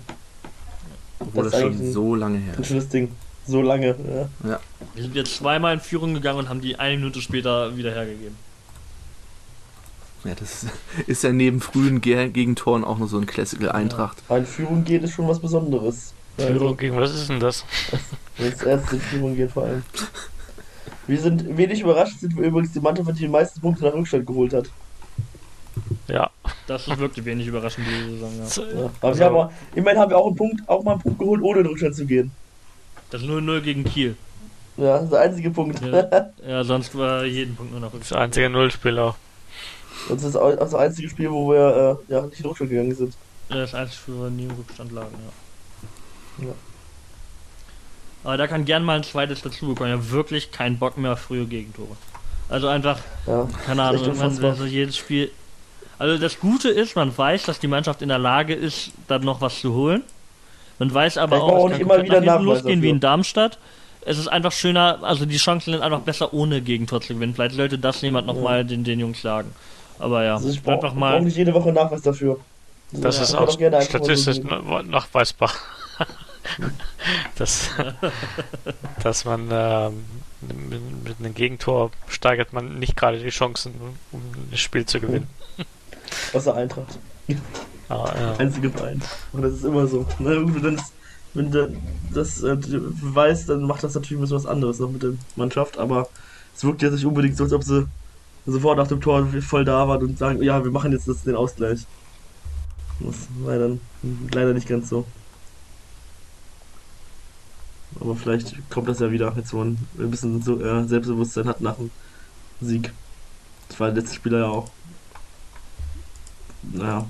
[1.20, 2.58] Obwohl das, das schon so lange her ist.
[2.58, 3.12] Ein schönes Ding.
[3.46, 4.48] So lange, ja.
[4.48, 4.60] ja.
[4.94, 8.36] Wir sind jetzt zweimal in Führung gegangen und haben die eine Minute später wieder hergegeben.
[10.24, 10.66] Ja, das
[11.06, 14.18] ist ja neben frühen Gegentoren auch nur so ein Classical Eintracht.
[14.28, 16.12] Ja, in Führung geht ist schon was Besonderes.
[16.36, 17.64] Führung gegen was ist denn das?
[18.36, 19.82] Wenn es erst in Führung geht vor allem.
[21.06, 24.26] Wir sind wenig überrascht, sind wir übrigens die Mannschaft, die die meisten Punkte nach Rückstand
[24.26, 24.70] geholt hat.
[26.08, 26.30] Ja.
[26.66, 28.46] Das ist wirklich wenig überraschend diese Saison, ja.
[28.46, 28.90] So, Ja.
[29.00, 31.18] Aber also, wir haben auch, immerhin haben wir auch einen Punkt, auch mal einen Punkt
[31.18, 32.30] geholt, ohne in Rückstand zu gehen.
[33.10, 34.16] Das 0-0 gegen Kiel.
[34.76, 35.80] Ja, das ist der einzige Punkt.
[35.82, 39.16] Ja, ja sonst war jeden Punkt nur noch das einzige Nullspiel auch.
[40.08, 43.14] Das ist das einzige Spiel, wo wir äh, ja, nicht in Rückstand gegangen sind.
[43.48, 45.14] Ja, Das einzige Spiel, wo wir nie im Rückstand lagen,
[46.38, 46.46] ja.
[46.46, 46.52] Ja.
[48.24, 49.90] Aber da kann gern mal ein zweites dazu bekommen.
[49.90, 51.96] Ich habe wirklich keinen Bock mehr auf frühe Gegentore.
[52.48, 53.48] Also einfach, Ja.
[53.64, 55.30] keine Ahnung, irgendwann also jedes Spiel.
[55.98, 59.40] Also das Gute ist, man weiß, dass die Mannschaft in der Lage ist, dann noch
[59.40, 60.02] was zu holen.
[60.78, 63.00] Man weiß aber braucht auch, es nicht kann immer wieder nach hinten losgehen wie in
[63.00, 63.58] Darmstadt.
[64.02, 67.34] Es ist einfach schöner, also die Chancen sind einfach besser ohne Gegentor zu gewinnen.
[67.34, 69.54] Vielleicht sollte das jemand nochmal den, den Jungs sagen.
[70.00, 71.20] Aber ja, Also ich brauche brauch mal.
[71.20, 72.38] nicht jede Woche Nachweis dafür.
[72.92, 75.52] Das Ja, ist auch statistisch nachweisbar.
[77.36, 77.70] dass,
[79.02, 80.04] dass man ähm,
[80.40, 83.74] mit, mit einem Gegentor steigert man nicht gerade die Chancen,
[84.10, 85.28] um das Spiel zu gewinnen.
[86.32, 86.98] Außer Eintracht.
[87.88, 88.36] Ah, ja.
[88.38, 89.00] Einzige Verein.
[89.32, 90.06] Und das ist immer so.
[90.18, 90.92] Na gut, wenn das,
[91.34, 91.76] wenn du
[92.12, 95.78] das äh, weißt, dann macht das natürlich ein bisschen was anderes noch mit der Mannschaft,
[95.78, 96.08] aber
[96.56, 97.86] es wirkt ja nicht unbedingt so, als ob sie
[98.46, 101.36] sofort nach dem Tor voll da waren und sagen, ja, wir machen jetzt das, den
[101.36, 101.86] Ausgleich.
[103.00, 103.80] Das war dann
[104.32, 105.06] leider nicht ganz so.
[107.98, 111.60] Aber vielleicht kommt das ja wieder, jetzt wo man ein bisschen so, äh, Selbstbewusstsein hat
[111.60, 111.90] nach dem
[112.60, 112.92] Sieg.
[113.68, 114.70] Das war der letzte Spieler ja auch.
[116.62, 117.06] Naja,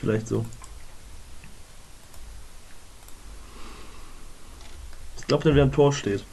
[0.00, 0.44] vielleicht so.
[5.18, 6.24] Ich glaube, der wer am Tor steht.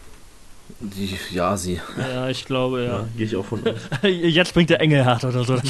[0.79, 1.79] Die, ja, sie.
[1.97, 3.07] Ja, ich glaube, Ja, ja.
[3.17, 3.75] gehe ich auch von aus.
[4.03, 5.59] Jetzt bringt der Engelhardt oder so.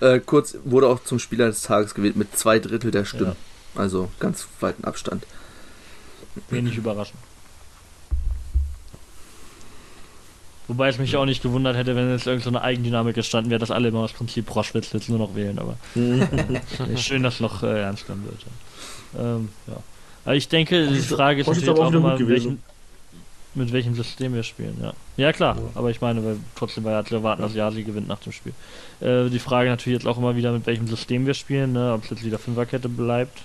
[0.00, 3.36] Äh, kurz wurde auch zum Spieler des Tages gewählt mit zwei Drittel der Stimmen.
[3.74, 5.26] Also ganz weiten Abstand.
[6.50, 7.18] Wenig überraschend.
[10.68, 13.60] Wobei es mich auch nicht gewundert hätte, wenn jetzt irgendeine so eine Eigendynamik gestanden wäre,
[13.60, 15.76] dass alle immer aus Prinzip Proschwitz jetzt nur noch wählen, aber
[16.96, 18.44] schön, dass noch äh, ernst genommen wird.
[19.14, 19.36] Ja.
[19.36, 19.76] Ähm, ja.
[20.24, 22.58] Aber ich denke, die Frage ist ist natürlich auch immer, gut
[23.56, 24.92] mit welchem, System wir spielen, ja.
[25.16, 25.62] Ja klar, Ja.
[25.74, 28.52] aber ich meine, weil trotzdem war ja zu erwarten, dass Jasi gewinnt nach dem Spiel.
[29.00, 31.92] Äh, die Frage natürlich jetzt auch immer wieder, mit welchem System wir spielen, ne?
[31.94, 33.40] ob es jetzt wieder Fünferkette bleibt.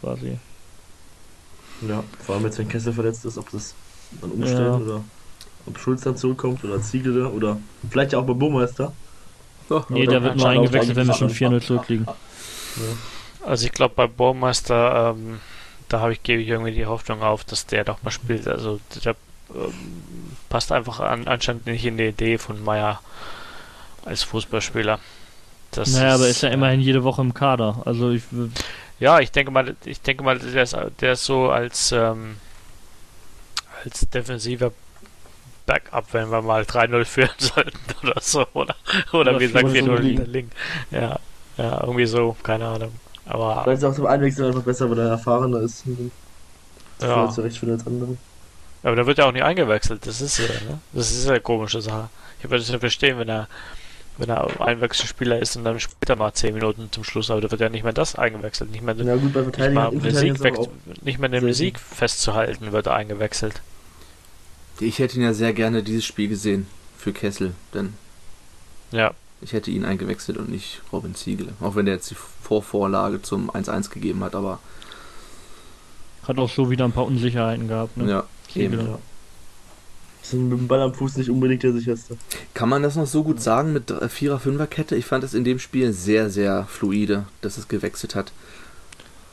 [0.00, 0.38] Quasi.
[1.86, 3.74] Ja, vor allem jetzt, wenn Kessel verletzt ist, ob das
[4.20, 4.74] dann umstellen Ja.
[4.78, 5.04] oder
[5.66, 7.58] ob Schulz dann zurückkommt oder Ziegele oder
[7.90, 8.92] vielleicht ja auch beim Burmeister.
[9.68, 12.06] Oh, Nee, der da wird nur eingewechselt, wenn wir schon eigentlich 4-0 zurückliegen.
[13.44, 15.40] Also ich glaube bei Baumeister, ähm,
[15.88, 18.48] da habe ich gebe ich irgendwie die Hoffnung auf, dass der doch mal spielt.
[18.48, 19.14] Also der
[19.54, 19.72] ähm,
[20.48, 23.00] passt einfach an, anscheinend nicht in die Idee von Meier
[24.04, 24.98] als Fußballspieler.
[25.72, 27.82] Das Naja, aber ist ja immerhin jede Woche im Kader.
[27.84, 28.22] Also ich
[28.98, 32.36] Ja, ich denke mal, ich denke mal, der ist, der ist so als ähm,
[33.84, 34.72] als defensiver
[35.66, 38.76] Backup, wenn wir mal 3-0 führen sollten oder so, oder,
[39.12, 40.24] oder, Oder wie gesagt 4-0 4-0 liegen.
[40.26, 40.50] liegen.
[40.90, 41.18] Ja,
[41.58, 42.92] ja, irgendwie so, keine Ahnung.
[43.26, 45.84] Aber Vielleicht ist auch zum Einwechseln einfach besser, wenn er erfahrener ist.
[47.00, 47.30] ja, Ja.
[47.30, 48.16] zurecht für als andere.
[48.82, 50.06] aber da wird er auch nicht eingewechselt.
[50.06, 50.78] Das ist ja, ne?
[50.92, 52.08] Das ist ja eine komische Sache.
[52.38, 53.48] Ich würde das nicht verstehen, wenn er
[54.18, 57.50] wenn er Einwechselspieler ist und dann spielt er mal 10 Minuten zum Schluss, aber da
[57.50, 60.00] wird ja nicht mehr das eingewechselt, nicht mehr, nicht Ja gut, bei mal Verteidigern um
[60.10, 60.54] Sieg, weg,
[61.02, 61.52] nicht mehr den.
[61.52, 63.60] Sieg festzuhalten, wird er eingewechselt.
[64.80, 67.92] Ich hätte ihn ja sehr gerne dieses Spiel gesehen für Kessel, denn
[68.90, 71.52] Ja, ich hätte ihn eingewechselt und nicht Robin Ziegele.
[71.60, 74.58] Auch wenn der jetzt die Vorvorlage zum 1-1 gegeben hat, aber
[76.26, 77.96] hat auch so wieder ein paar Unsicherheiten gehabt.
[77.96, 78.10] Ne?
[78.10, 78.82] ja, Ziegele.
[78.82, 78.88] eben.
[78.88, 78.98] Ja.
[80.22, 82.16] Sind mit dem Ball am Fuß nicht unbedingt der sicherste.
[82.52, 84.96] Kann man das noch so gut sagen mit äh, Vierer-Fünfer-Kette?
[84.96, 88.32] Ich fand es in dem Spiel sehr, sehr fluide, dass es gewechselt hat.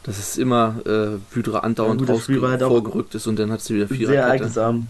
[0.03, 3.73] Dass es immer äh, Wydra andauernd Ja, gut, halt vorgerückt ist und dann hat sie
[3.73, 4.83] wieder Sehr Viererkette.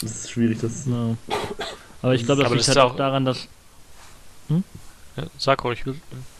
[0.00, 0.86] Das ist schwierig, das.
[0.86, 1.16] Ja.
[2.02, 3.48] Aber ich glaube, das liegt halt ist auch daran, dass
[4.48, 5.82] ja sag ruhig.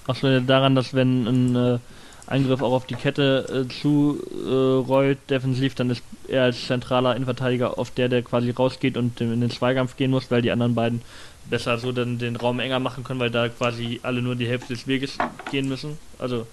[0.07, 1.79] Achso, daran, dass wenn ein äh,
[2.27, 7.16] Angriff auch auf die Kette äh, zu äh, rollt, defensiv, dann ist er als zentraler
[7.16, 10.75] Innenverteidiger oft der, der quasi rausgeht und in den Zweikampf gehen muss, weil die anderen
[10.75, 11.03] beiden
[11.49, 14.75] besser so dann den Raum enger machen können, weil da quasi alle nur die Hälfte
[14.75, 15.16] des Weges
[15.51, 15.99] gehen müssen.
[16.19, 16.47] Also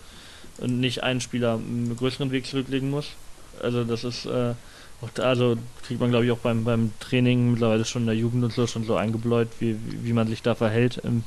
[0.59, 3.09] und nicht ein Spieler einen größeren Weg zurücklegen muss.
[3.61, 4.53] Also das ist äh,
[5.19, 8.53] also kriegt man glaube ich auch beim, beim Training mittlerweile schon in der Jugend und
[8.53, 11.23] so schon so eingebläut, wie, wie man sich da verhält im,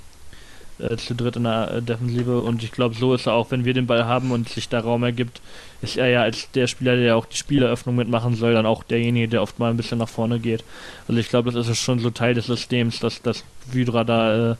[0.78, 3.64] äh, zu dritt in der äh, Defensive und ich glaube, so ist er auch, wenn
[3.64, 5.40] wir den Ball haben und sich da Raum ergibt,
[5.82, 9.28] ist er ja als der Spieler, der auch die Spieleröffnung mitmachen soll, dann auch derjenige,
[9.28, 10.64] der oft mal ein bisschen nach vorne geht.
[11.08, 14.56] Also ich glaube, das ist schon so Teil des Systems, dass, dass Vydra da äh,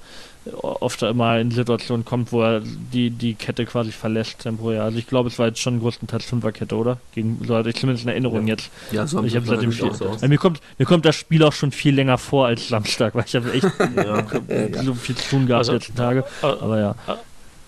[0.62, 4.84] oft mal in Situationen kommt, wo er die, die Kette quasi verlässt temporär.
[4.84, 6.98] Also ich glaube, es war jetzt schon größtenteils Fünferkette, oder?
[7.14, 8.54] Gegen, so hatte ich zumindest in Erinnerung ja.
[8.54, 8.70] jetzt.
[8.92, 9.92] Ja, so ich habe seitdem Spiel.
[9.92, 10.22] so aus.
[10.22, 13.34] mir, kommt, mir kommt das Spiel auch schon viel länger vor als Samstag, weil ich
[13.34, 13.64] habe echt
[13.96, 14.82] Ja.
[14.82, 16.24] so viel zu tun gehabt Also- die letzten Tage.
[16.42, 16.94] Aber ja.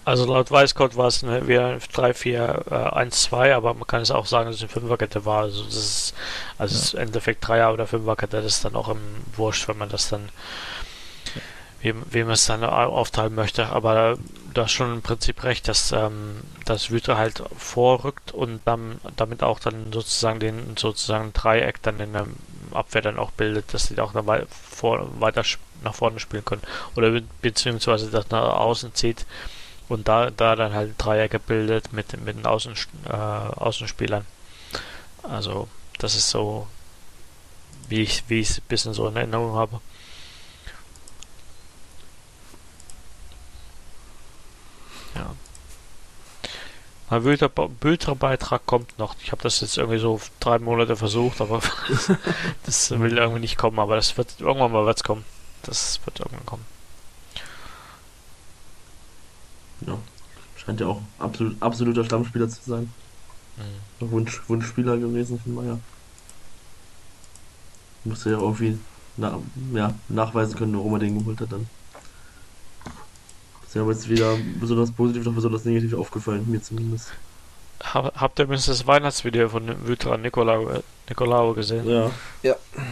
[0.04, 4.00] Also laut Weißgott war es ne, wieder 3, 4, äh, 1, 2, aber man kann
[4.00, 5.42] es auch sagen, dass es eine Fünferkette war.
[5.42, 6.14] Also das ist
[6.56, 8.96] also es ist im Endeffekt Dreier- oder Fünferkette, das ist dann auch im
[9.36, 10.30] Wurscht, wenn man das dann
[11.80, 13.66] wie, wie man es dann au- aufteilen möchte.
[13.66, 14.18] Aber
[14.54, 19.42] du hast schon im Prinzip recht, dass ähm, das Wüter halt vorrückt und dann damit
[19.42, 22.26] auch dann sozusagen den sozusagen Dreieck dann in der
[22.72, 25.42] Abwehr dann auch bildet, dass die auch dann wei vor, weiter
[25.82, 26.62] nach vorne spielen können.
[26.96, 29.24] Oder be beziehungsweise das nach außen zieht
[29.88, 32.74] und da, da dann halt Dreiecke bildet mit, mit den Außen,
[33.08, 34.26] äh, Außenspielern.
[35.22, 36.66] Also, das ist so,
[37.88, 39.80] wie ich wie ich es ein bisschen so in Erinnerung habe.
[45.18, 45.34] Ja.
[47.10, 47.22] Mein
[47.80, 49.16] Bilderbeitrag kommt noch.
[49.22, 51.62] Ich habe das jetzt irgendwie so drei Monate versucht, aber
[52.64, 53.78] das will irgendwie nicht kommen.
[53.78, 55.24] Aber das wird irgendwann mal wird's kommen.
[55.62, 56.64] Das wird irgendwann kommen.
[59.86, 59.98] ja.
[60.56, 62.92] Scheint ja auch absolut, absoluter Stammspieler zu sein.
[63.56, 64.10] Mhm.
[64.10, 65.78] Wunsch, Wunschspieler gewesen von Meier.
[68.04, 68.78] Musste ja irgendwie
[69.16, 69.38] na,
[69.72, 71.68] ja, nachweisen können, warum er den geholt hat dann.
[73.68, 77.10] Ist ja aber jetzt weder besonders positiv noch besonders negativ aufgefallen, mir zumindest.
[77.80, 81.88] Hab, habt ihr übrigens das Weihnachtsvideo von dem Wütra Nicolau, äh, Nicolao gesehen?
[81.88, 82.10] Ja,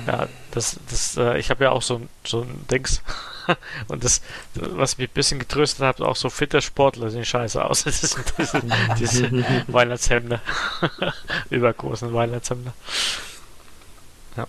[0.07, 3.03] Ja, das, das, äh, ich habe ja auch so, ein- so ein Dings.
[3.89, 4.21] Und das,
[4.55, 7.83] was mich ein bisschen getröstet hat, auch so fitte Sportler sehen scheiße aus.
[7.85, 8.61] Das ist diese,
[8.99, 9.31] diese
[9.69, 10.41] Weihnachtshemde.
[11.51, 12.73] Übergroßen Weihnachtshemde.
[14.37, 14.47] Ja.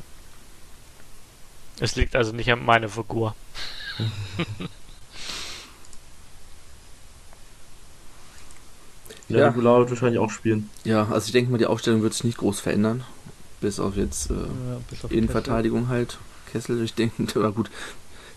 [1.79, 3.33] Es liegt also nicht an meiner Figur.
[9.29, 9.47] Ja, Ja.
[9.49, 10.69] Nicolau wird wahrscheinlich auch spielen.
[10.83, 13.03] Ja, also ich denke mal, die Aufstellung wird sich nicht groß verändern.
[13.59, 16.17] Bis auf jetzt äh, ja bis auf Innenverteidigung halt.
[16.51, 17.69] Kessel, ich denke, oder gut,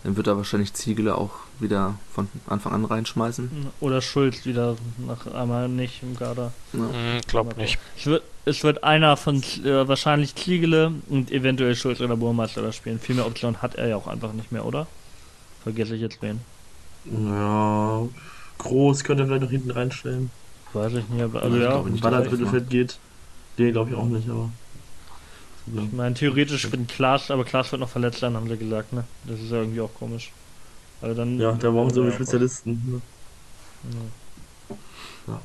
[0.03, 3.69] dann wird er wahrscheinlich Ziegele auch wieder von Anfang an reinschmeißen.
[3.81, 4.77] Oder Schulz wieder
[5.07, 6.53] nach einmal nicht im Kader.
[6.73, 6.81] Ja.
[6.81, 7.79] Hm, glaub nicht.
[7.99, 12.73] Es wird, es wird einer von äh, wahrscheinlich Ziegele und eventuell Schulz oder Burmeister da
[12.73, 12.99] spielen.
[12.99, 14.87] Viel mehr Optionen hat er ja auch einfach nicht mehr, oder?
[15.63, 16.41] Vergesse ich jetzt wen.
[17.05, 18.03] Ja,
[18.59, 20.31] groß könnte er vielleicht noch hinten reinstellen.
[20.73, 21.63] Weiß ich nicht, aber Ja, also ja.
[21.63, 22.99] er dass er das Mittelfeld geht,
[23.59, 24.51] den glaube ich auch nicht, aber.
[25.75, 25.83] Ja.
[25.83, 29.05] Ich meine, theoretisch wird Klaas, aber Klaas wird noch verletzt sein, haben sie gesagt, ne?
[29.25, 30.31] Das ist ja irgendwie auch komisch.
[31.03, 31.39] Also dann.
[31.39, 32.71] Ja, da brauchen sie Ja, irgendwie Spezialisten.
[32.87, 33.01] Ne?
[35.29, 35.41] Ja.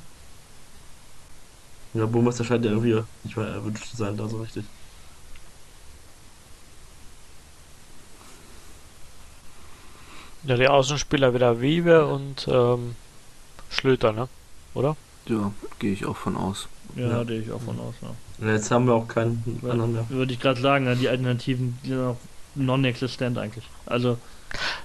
[1.93, 4.65] Ja, Burmeister scheint ja irgendwie nicht mehr erwünscht zu sein, da so richtig.
[10.43, 12.95] Ja, die Außenspieler wieder Wiebe und ähm,
[13.69, 14.27] Schlöter, ne?
[14.73, 14.95] Oder?
[15.27, 16.67] Ja, gehe ich auch von aus.
[16.95, 17.23] Ja, Ja.
[17.23, 18.53] gehe ich auch von aus, ja.
[18.53, 20.05] Jetzt haben wir auch keinen anderen mehr.
[20.09, 22.17] Würde ich gerade sagen, ja, die Alternativen sind auch
[22.55, 23.65] non-existent eigentlich.
[23.85, 24.17] Also,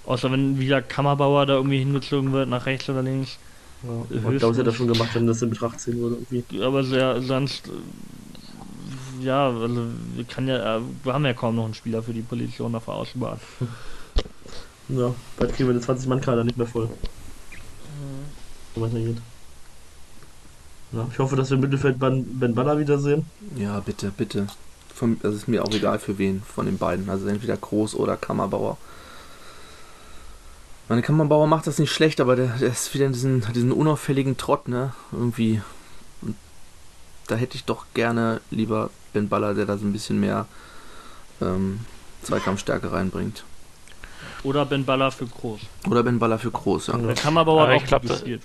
[0.06, 3.38] außer wenn wieder Kammerbauer da irgendwie hingezogen wird, nach rechts oder links.
[3.82, 4.16] Ja.
[4.32, 6.16] Ich glaube, sie hat das schon gemacht, wenn das in Betracht ziehen würde.
[6.30, 6.62] Irgendwie.
[6.62, 7.70] Aber sehr, sonst.
[9.20, 12.22] Ja, also, wir, kann ja, äh, wir haben ja kaum noch einen Spieler für die
[12.22, 13.38] Position auf der Außenbahn.
[14.88, 16.88] Ja, bald kriegen wir den 20-Mann-Kader nicht mehr voll.
[18.74, 19.18] So weitergeht.
[20.92, 23.26] Ja, ich hoffe, dass wir im Mittelfeld Ben, ben Baller wiedersehen.
[23.56, 24.46] Ja, bitte, bitte.
[24.94, 27.08] Von, das ist mir auch egal für wen von den beiden.
[27.08, 28.76] Also entweder Groß oder Kammerbauer.
[30.88, 34.36] Meine Kammerbauer macht das nicht schlecht, aber der, der ist wieder in diesen, diesen unauffälligen
[34.36, 34.92] Trott, ne?
[35.12, 35.62] Irgendwie.
[36.20, 36.34] Und
[37.28, 40.46] da hätte ich doch gerne lieber Ben Baller, der da so ein bisschen mehr
[41.40, 41.80] ähm,
[42.24, 43.44] Zweikampfstärke reinbringt.
[44.42, 45.60] Oder Ben Baller für groß.
[45.88, 46.98] Oder Ben Baller für Groß, ja.
[46.98, 48.40] Der Kammerbauer Aber hat ich auch glaub.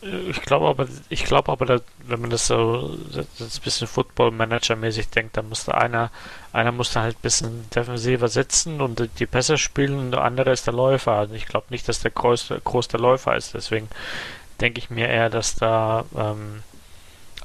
[0.00, 2.96] Ich glaube aber, ich glaube aber, da, wenn man das so
[3.38, 6.12] das ein bisschen Football-Manager-mäßig denkt, dann musste einer,
[6.52, 10.68] einer musste halt ein bisschen defensiver sitzen und die- Pässe spielen und der andere ist
[10.68, 11.12] der Läufer.
[11.12, 13.54] Also ich glaube nicht, dass der größte, groß der Läufer ist.
[13.54, 13.88] Deswegen
[14.60, 16.62] denke ich mir eher, dass da, ähm,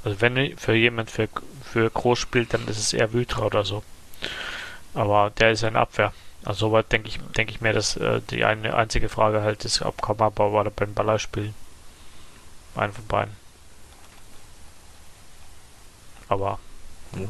[0.03, 1.29] also wenn für jemand für,
[1.63, 3.83] für groß spielt, dann ist es eher Wütra oder so.
[4.93, 6.13] Aber der ist ja in Abwehr.
[6.43, 9.81] Also soweit denke ich, denke ich mir, dass äh, die eine einzige Frage halt ist,
[9.81, 11.53] ob Kammerbauer oder Ben Baller spielen.
[12.75, 13.33] Einen von beiden.
[16.27, 16.59] Aber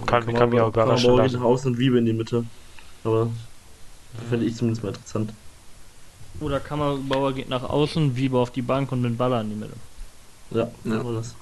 [0.06, 1.36] Kann- kann mich auch überraschen geht lassen.
[1.40, 2.46] nach außen und Wiebe in die Mitte.
[3.04, 3.30] Aber
[4.18, 5.34] das fände ich zumindest mal interessant.
[6.40, 9.74] Oder Kammerbauer geht nach außen, Wieber auf die Bank und Ben Baller in die Mitte.
[10.52, 11.04] Ja, Ja.
[11.14, 11.36] das.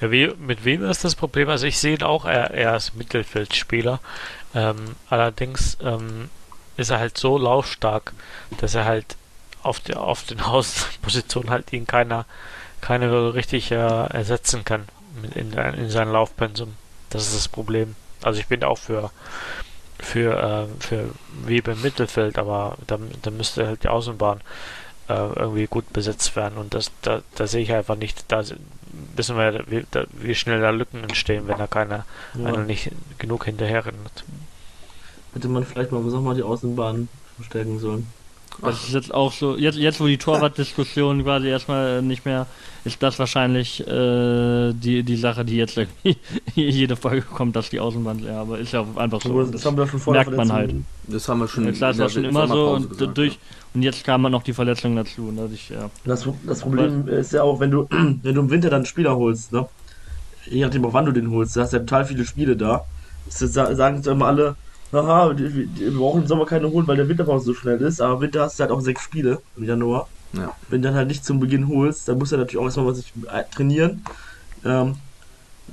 [0.00, 1.48] ja, wie, mit wem ist das Problem?
[1.48, 4.00] Also ich sehe ihn auch eher, eher als Mittelfeldspieler.
[4.54, 4.76] Ähm,
[5.08, 6.30] allerdings ähm,
[6.76, 8.12] ist er halt so laufstark,
[8.60, 9.16] dass er halt
[9.62, 12.24] auf, der, auf den Hauspositionen halt ihn keiner,
[12.80, 14.84] keiner richtig äh, ersetzen kann
[15.34, 16.74] in, in seinem Laufpensum.
[17.10, 17.96] Das ist das Problem.
[18.22, 19.10] Also ich bin auch für
[20.00, 21.10] für, äh, für
[21.44, 24.40] Webe im Mittelfeld, aber da, da müsste halt die Außenbahn
[25.08, 28.44] äh, irgendwie gut besetzt werden und das da, da sehe ich einfach nicht, da
[29.16, 32.46] wissen wir, wie, da, wie schnell da Lücken entstehen, wenn da keiner ja.
[32.46, 34.24] einer nicht genug hinterher rennt.
[35.34, 38.06] Hätte man vielleicht mal, sag mal, die Außenbahn verstärken sollen.
[38.62, 42.46] Das ist jetzt auch so, jetzt, jetzt wo die Torwartdiskussion quasi erstmal nicht mehr,
[42.84, 45.78] ist das wahrscheinlich äh, die, die Sache, die jetzt
[46.54, 49.42] jede Folge kommt, dass die Außenbahn, ja, aber ist ja einfach so.
[49.42, 50.74] Das, das haben wir schon vorher merkt man halt.
[51.06, 51.66] Das haben wir schon.
[51.66, 53.38] Das war schon immer so und gesagt, durch ja.
[53.74, 55.28] und jetzt kam man noch die Verletzung dazu.
[55.28, 55.90] Und dadurch, ja.
[56.04, 57.12] das, das Problem Was?
[57.12, 59.66] ist ja auch, wenn du wenn du im Winter dann einen Spieler holst, ne?
[60.46, 62.84] Je nachdem, auch wann du den holst, du hast ja total viele Spiele da.
[63.26, 64.56] Das sagen jetzt immer alle,
[64.92, 68.42] Aha, wir brauchen im Sommer keine holen, weil der Winterpause so schnell ist, aber Winter
[68.42, 70.08] hast du halt auch sechs Spiele im Januar.
[70.32, 70.54] Ja.
[70.68, 73.12] Wenn du dann halt nicht zum Beginn holst, dann muss er natürlich auch erstmal sich
[73.54, 74.04] trainieren,
[74.64, 74.96] ähm,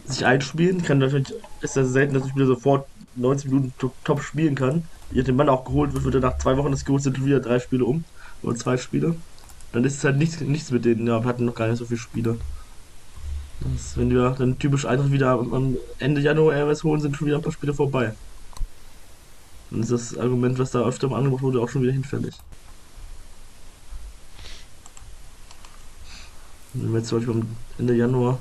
[0.05, 0.83] sich einspielen.
[0.83, 3.73] Kann natürlich, ist das selten, dass ein Spieler sofort 90 Minuten
[4.03, 4.83] top spielen kann.
[5.11, 7.39] Je den Mann auch geholt wird, wird er nach zwei Wochen das geholt, sind wieder
[7.39, 8.03] drei Spiele um.
[8.43, 9.15] Oder zwei Spiele.
[9.71, 11.85] Dann ist es halt nichts, nichts mit denen, ja, wir hatten noch gar nicht so
[11.85, 12.37] viele Spiele.
[13.61, 17.37] Das, wenn wir dann typisch einfach wieder am Ende Januar RS holen, sind schon wieder
[17.37, 18.13] ein paar Spiele vorbei.
[19.71, 22.35] Dann ist das Argument, was da öfter mal angebracht wurde, auch schon wieder hinfällig.
[26.73, 27.47] Wenn wir jetzt zum Beispiel am
[27.77, 28.39] Ende Januar,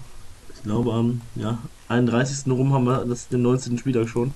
[0.55, 1.59] ich glaube am ja,
[1.89, 2.51] 31.
[2.53, 3.79] rum haben wir das den 19.
[3.79, 4.35] Spieltag schon.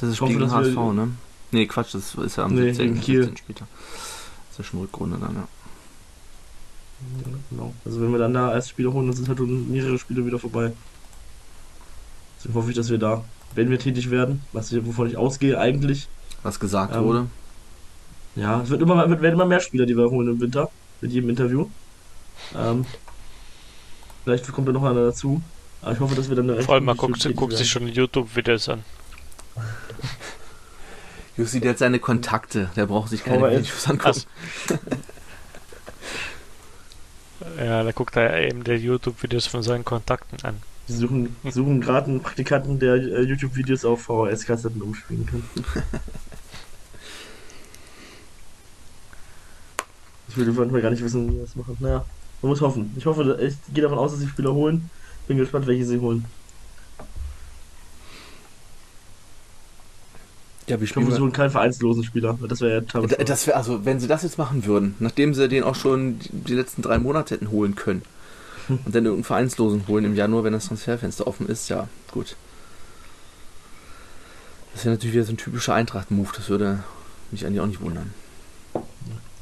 [0.00, 1.08] Das ist Spiel gegen HSV, wir, ne?
[1.52, 3.00] Nee, Quatsch, das ist ja am nee, 17.
[3.00, 3.36] Kiel.
[3.36, 3.68] Spieltag.
[3.68, 5.40] Das ist ja schon Rückrunde dann, ja.
[5.40, 5.48] ja.
[7.50, 7.74] Genau.
[7.84, 10.72] Also wenn wir dann da erst Spiele holen, dann sind halt mehrere Spiele wieder vorbei.
[12.38, 13.22] Deswegen hoffe ich, dass wir da
[13.54, 16.08] wenn wir tätig werden, was ich, wovon ich ausgehe eigentlich.
[16.42, 17.26] Was gesagt ähm, wurde.
[18.34, 21.12] Ja, es wird immer, wird, werden immer mehr Spieler, die wir holen im Winter, mit
[21.12, 21.68] jedem Interview.
[22.56, 22.84] Ähm,
[24.24, 25.42] vielleicht kommt da noch einer dazu.
[25.82, 28.68] Aber ich hoffe, dass wir dann eine Vor allem, man guckt, guckt sich schon YouTube-Videos
[28.68, 28.84] an.
[31.36, 34.22] Jussi, der hat seine Kontakte, der braucht sich keine Videos angucken.
[37.58, 40.62] ja, da guckt er eben der YouTube-Videos von seinen Kontakten an.
[40.88, 45.42] Wir suchen, suchen gerade einen Praktikanten, der äh, YouTube-Videos auf VHS-Kassetten umspielen kann.
[50.28, 51.76] ich würde manchmal gar nicht wissen, wie wir das machen.
[51.78, 52.04] Naja,
[52.42, 52.92] man muss hoffen.
[52.96, 54.90] Ich hoffe, ich gehe davon aus, dass sie Spieler holen.
[55.28, 56.24] Bin gespannt, welche sie holen.
[60.66, 61.04] Ja, wir spielen.
[61.04, 62.36] Ich hoffe, sie holen keinen vereinslosen Spieler.
[62.48, 63.16] Das wäre ja teilweise.
[63.24, 66.54] Das wäre, also, wenn sie das jetzt machen würden, nachdem sie den auch schon die
[66.54, 68.02] letzten drei Monate hätten holen können
[68.68, 72.36] und dann irgendeinen Vereinslosen holen im Januar, wenn das Transferfenster offen ist, ja, gut.
[74.72, 76.82] Das wäre natürlich wieder so ein typischer Eintracht-Move, das würde
[77.30, 78.12] mich eigentlich auch nicht wundern.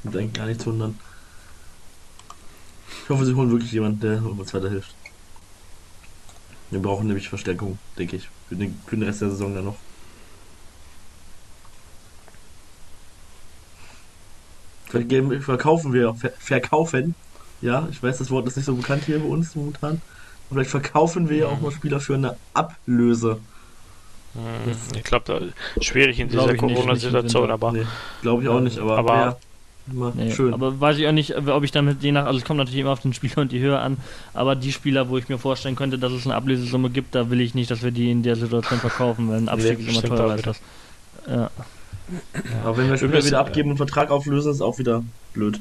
[0.02, 0.98] Würde eigentlich gar nichts wundern.
[3.04, 4.94] Ich hoffe, sie holen wirklich jemanden, der uns weiterhilft.
[6.70, 9.76] Wir brauchen nämlich Verstärkung, denke ich, für den, für den Rest der Saison dann noch.
[14.86, 17.14] Vielleicht verkaufen wir, verkaufen
[17.62, 20.00] ja, ich weiß, das Wort ist nicht so bekannt hier bei uns momentan.
[20.48, 23.38] Aber vielleicht verkaufen wir ja auch mal Spieler für eine Ablöse.
[24.34, 27.72] Hm, ich glaube, schwierig in dieser Corona-Situation, aber.
[27.72, 27.86] Nee,
[28.22, 28.98] glaube ich auch nicht, aber.
[28.98, 29.36] aber
[29.92, 30.54] Nee, schön.
[30.54, 32.90] Aber weiß ich auch nicht, ob ich damit je nach, also es kommt natürlich immer
[32.90, 33.96] auf den Spieler und die Höhe an,
[34.34, 37.40] aber die Spieler, wo ich mir vorstellen könnte, dass es eine Ablösesumme gibt, da will
[37.40, 40.16] ich nicht, dass wir die in der Situation verkaufen, weil ein Abstieg nee, ist immer
[40.16, 40.60] teurer als das.
[41.26, 41.34] Ja.
[41.34, 41.50] ja.
[42.64, 45.02] Aber wenn wir Spieler wieder abgeben und Vertrag auflösen, ist auch wieder
[45.32, 45.60] blöd.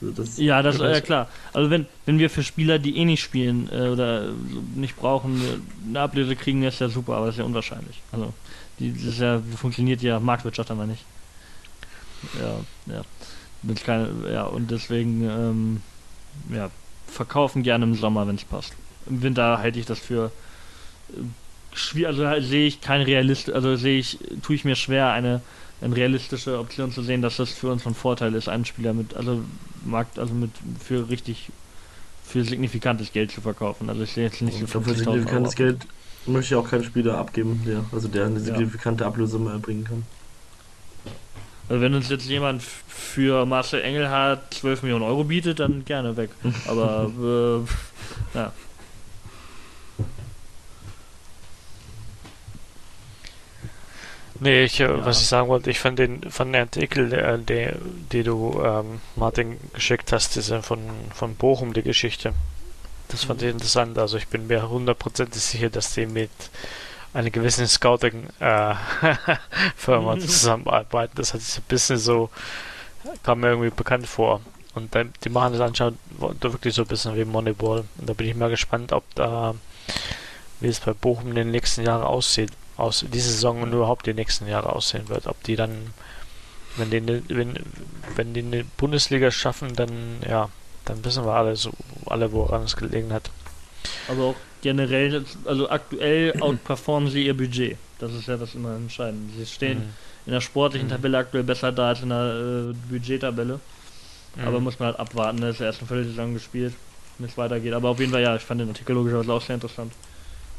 [0.00, 1.28] Also das ja, das ist ja klar.
[1.52, 4.32] Also wenn, wenn wir für Spieler, die eh nicht spielen äh, oder
[4.74, 5.40] nicht brauchen,
[5.86, 8.00] eine Ablöse kriegen, ist ja super, aber das ist ja unwahrscheinlich.
[8.12, 8.32] Also
[8.78, 11.04] die, das ja, funktioniert ja Marktwirtschaft aber nicht.
[12.40, 13.02] Ja, ja.
[13.62, 15.82] Mit keine, ja, und deswegen ähm,
[16.54, 16.70] ja,
[17.06, 18.72] verkaufen gerne im Sommer, wenn es passt.
[19.06, 20.32] Im Winter halte ich das für
[21.10, 25.42] äh, schwierig, also sehe ich kein Realist, also sehe ich, tue ich mir schwer, eine
[25.80, 29.14] eine realistische Option zu sehen, dass das für uns von Vorteil ist, einen Spieler mit,
[29.14, 29.42] also
[29.84, 30.50] Markt, also mit
[30.84, 31.50] für richtig
[32.24, 33.88] für signifikantes Geld zu verkaufen.
[33.88, 34.82] Also ich sehe jetzt nicht so viel.
[34.82, 35.86] Für signifikantes Geld
[36.26, 39.08] möchte ich auch keinen Spieler abgeben, der, also der eine signifikante ja.
[39.08, 40.04] Ablöse mal erbringen kann.
[41.68, 46.30] Also wenn uns jetzt jemand für Marcel Engelhardt 12 Millionen Euro bietet, dann gerne weg.
[46.66, 47.10] Aber
[48.34, 48.52] äh, ja.
[54.40, 55.04] Nee, ich, äh, ja.
[55.04, 57.76] was ich sagen wollte, ich fand den, fand den Artikel, der, der,
[58.12, 60.80] den du ähm, Martin geschickt hast, diese von,
[61.14, 62.32] von Bochum, die Geschichte.
[63.08, 63.54] Das fand ich mhm.
[63.54, 63.98] interessant.
[63.98, 66.30] Also ich bin mir hundertprozentig sicher, dass die mit
[67.12, 68.78] eine gewisse Scouting-Firma
[70.14, 71.12] äh, zusammenarbeiten.
[71.16, 72.30] Das hat sich ein bisschen so,
[73.22, 74.40] kam mir irgendwie bekannt vor.
[74.74, 77.84] Und dann, die machen das anscheinend wirklich so ein bisschen wie Moneyball.
[77.98, 79.54] Und da bin ich mal gespannt, ob da,
[80.60, 84.14] wie es bei Bochum in den nächsten Jahren aussieht, aus diese Saison und überhaupt die
[84.14, 85.26] nächsten Jahre aussehen wird.
[85.26, 85.92] Ob die dann,
[86.76, 87.54] wenn die, wenn,
[88.16, 89.90] wenn die eine Bundesliga schaffen, dann,
[90.28, 90.48] ja,
[90.84, 91.70] dann wissen wir alle, so,
[92.06, 93.30] alle woran es gelegen hat.
[94.08, 97.76] Aber auch generell, also aktuell outperformen sie ihr Budget.
[97.98, 99.32] Das ist ja das immer entscheidend.
[99.36, 99.94] Sie stehen mhm.
[100.26, 100.92] in der sportlichen mhm.
[100.92, 103.60] Tabelle aktuell besser da als in der äh, Budgettabelle.
[104.36, 104.48] Mhm.
[104.48, 105.50] Aber muss man halt abwarten, ne?
[105.50, 106.74] ist ja erst eine Viertelsaison gespielt,
[107.18, 107.72] wenn es weitergeht.
[107.72, 109.92] Aber auf jeden Fall, ja, ich fand den Artikel logischerweise auch sehr interessant.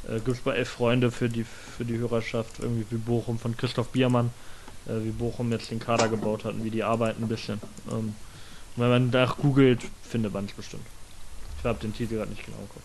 [0.07, 3.55] Äh, Gibt es bei elf Freunde für die, für die Hörerschaft, irgendwie wie Bochum von
[3.55, 4.31] Christoph Biermann,
[4.87, 7.61] äh, wie Bochum jetzt den Kader gebaut hat und wie die arbeiten ein bisschen.
[7.91, 8.15] Ähm,
[8.75, 10.85] wenn man nach googelt, findet man es bestimmt.
[11.59, 12.83] Ich habe den Titel gerade nicht genau im Kopf.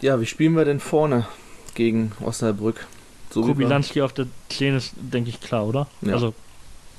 [0.00, 1.26] Ja, wie spielen wir denn vorne
[1.74, 2.86] gegen Osnabrück?
[3.30, 5.88] So Kubilanski auf der 10 ist, denke ich, klar, oder?
[6.02, 6.12] Ja.
[6.12, 6.34] Also,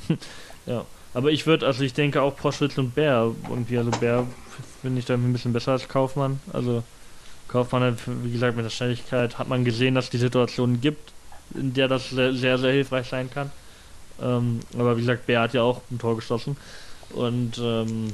[0.66, 0.86] ja.
[1.16, 4.28] Aber ich würde, also ich denke auch Proschwitz und Bär irgendwie, also Bär
[4.82, 6.41] finde ich da ein bisschen besser als Kaufmann.
[6.51, 6.84] Also
[7.47, 11.13] Kaufmann hat, wie gesagt, mit der Schnelligkeit hat man gesehen, dass die Situationen gibt,
[11.53, 13.49] in der das sehr, sehr, sehr hilfreich sein kann.
[14.22, 16.57] Ähm, aber wie gesagt, Bär hat ja auch ein Tor geschossen.
[17.11, 18.11] Und ähm,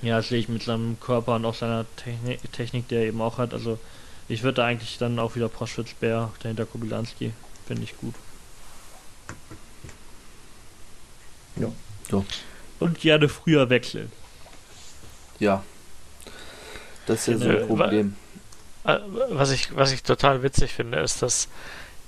[0.00, 3.20] ja, das sehe ich mit seinem Körper und auch seiner Technik, Technik, die er eben
[3.20, 3.52] auch hat.
[3.52, 3.76] Also
[4.28, 7.32] ich würde da eigentlich dann auch wieder Proschwitz Bär dahinter Kubilanski.
[7.66, 8.14] Finde ich gut.
[11.56, 11.72] Ja.
[12.10, 12.24] Ja.
[12.78, 14.10] Und gerne früher wechseln.
[15.38, 15.62] Ja.
[17.06, 18.16] Das ist ja so ein Problem.
[18.84, 18.98] Äh,
[19.30, 21.48] was ich, was ich total witzig finde, ist, dass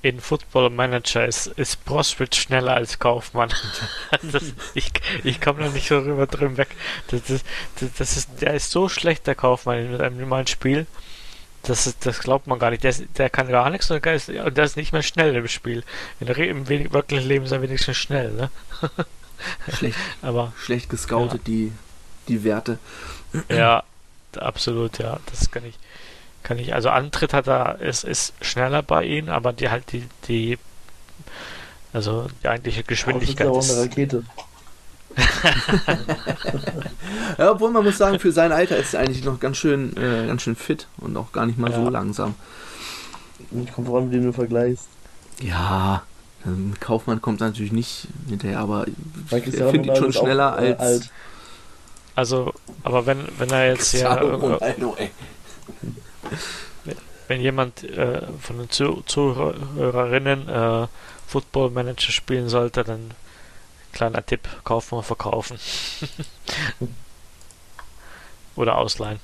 [0.03, 3.51] in Football Manager ist, ist Proswitz schneller als Kaufmann.
[4.33, 4.91] das, ich
[5.23, 6.69] ich komme da nicht so rüber drin weg.
[7.09, 7.43] Das, das,
[7.97, 10.87] das, ist, der ist so schlecht, der Kaufmann, mit einem normalen Spiel.
[11.63, 12.83] Das, ist, das glaubt man gar nicht.
[12.83, 15.47] Der, ist, der kann gar nichts und der ist, der ist nicht mehr schnell im
[15.47, 15.85] Spiel.
[16.19, 18.51] In Im wirklichen Leben ist er wenigstens schnell, ne?
[19.73, 21.45] Schlecht, aber, schlecht gescoutet, ja.
[21.47, 21.73] die,
[22.29, 22.79] die Werte.
[23.49, 23.83] Ja,
[24.37, 25.19] absolut, ja.
[25.27, 25.79] Das kann ich,
[26.43, 26.75] kann ich.
[26.75, 30.59] Also Antritt hat er, ist, ist schneller bei ihm, aber die halt die, die,
[31.93, 33.49] also die eigentliche Geschwindigkeit.
[33.49, 34.25] Das ist ja auch eine Rakete.
[37.39, 40.27] ja, obwohl man muss sagen, für sein Alter ist er eigentlich noch ganz schön, äh,
[40.27, 41.77] ganz schön fit und auch gar nicht mal ja.
[41.77, 42.35] so langsam.
[43.75, 44.87] Kommt voran, mit dem du vergleichst.
[45.41, 46.03] Ja,
[46.47, 50.81] ähm, Kaufmann kommt natürlich nicht hinterher, aber ich finde ihn schon schneller auch, äh, als.
[50.81, 51.11] Alt.
[52.15, 54.15] Also, aber wenn, wenn er jetzt ja.
[54.15, 54.97] Ronaldo,
[57.29, 60.87] wenn jemand äh, von den Zuhörerinnen äh,
[61.27, 63.15] Football Manager spielen sollte, dann
[63.93, 65.59] Kleiner Tipp, kaufen und verkaufen.
[68.57, 69.21] Oder ausleihen.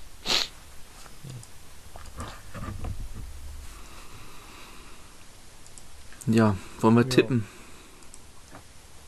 [6.26, 7.08] Ja, wollen wir ja.
[7.08, 7.44] tippen?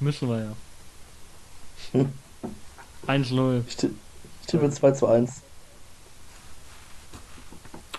[0.00, 0.52] Müssen wir ja.
[1.92, 2.12] Hm.
[3.06, 3.62] 1-0.
[3.66, 5.42] Ich, ich tippe 2 zu 1.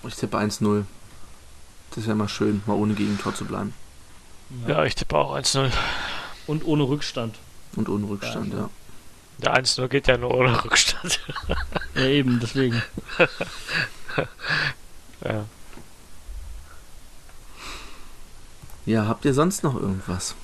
[0.08, 0.86] Ich tippe 1-0.
[1.94, 3.74] Das wäre mal schön, mal ohne Gegentor zu bleiben.
[4.68, 5.72] Ja, ja ich tippe auch 1-0.
[6.48, 7.38] Und ohne Rückstand.
[7.76, 8.70] Und ohne Rückstand, ja.
[9.40, 11.20] Der 1-0 geht ja nur ohne Rückstand.
[11.96, 12.82] ja, eben, deswegen.
[15.26, 15.46] ja.
[18.86, 20.36] Ja, habt ihr sonst noch irgendwas?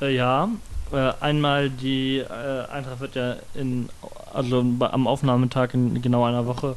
[0.00, 0.48] Äh, ja,
[0.92, 3.88] äh, einmal die äh, Eintracht wird ja in,
[4.32, 6.76] also am Aufnahmetag in genau einer Woche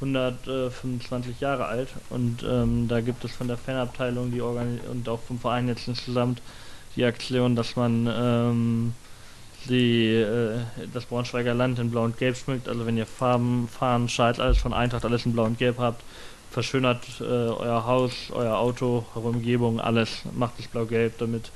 [0.00, 5.20] 125 Jahre alt und ähm, da gibt es von der Fanabteilung die Organi und auch
[5.20, 6.40] vom Verein jetzt insgesamt
[6.96, 8.94] die Aktion, dass man ähm,
[9.68, 10.60] die, äh,
[10.92, 12.68] das Braunschweiger Land in Blau und Gelb schmückt.
[12.68, 16.02] Also wenn ihr Farben, Fahnen, Scheiß, alles von Eintracht, alles in Blau und Gelb habt,
[16.50, 20.22] verschönert äh, euer Haus, euer Auto, eure Umgebung, alles.
[20.36, 21.50] Macht es blau-gelb, damit,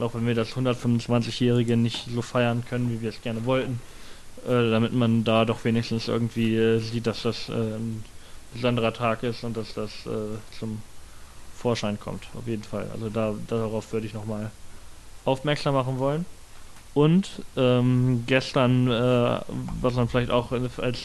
[0.00, 3.80] auch wenn wir das 125-Jährige nicht so feiern können, wie wir es gerne wollten,
[4.46, 8.04] äh, damit man da doch wenigstens irgendwie äh, sieht, dass das äh, ein
[8.52, 10.82] besonderer Tag ist und dass das äh, zum
[11.56, 12.24] Vorschein kommt.
[12.36, 12.88] Auf jeden Fall.
[12.92, 14.50] Also da, darauf würde ich nochmal
[15.24, 16.26] aufmerksam machen wollen.
[16.92, 19.40] Und ähm, gestern, äh,
[19.80, 20.98] was man vielleicht auch als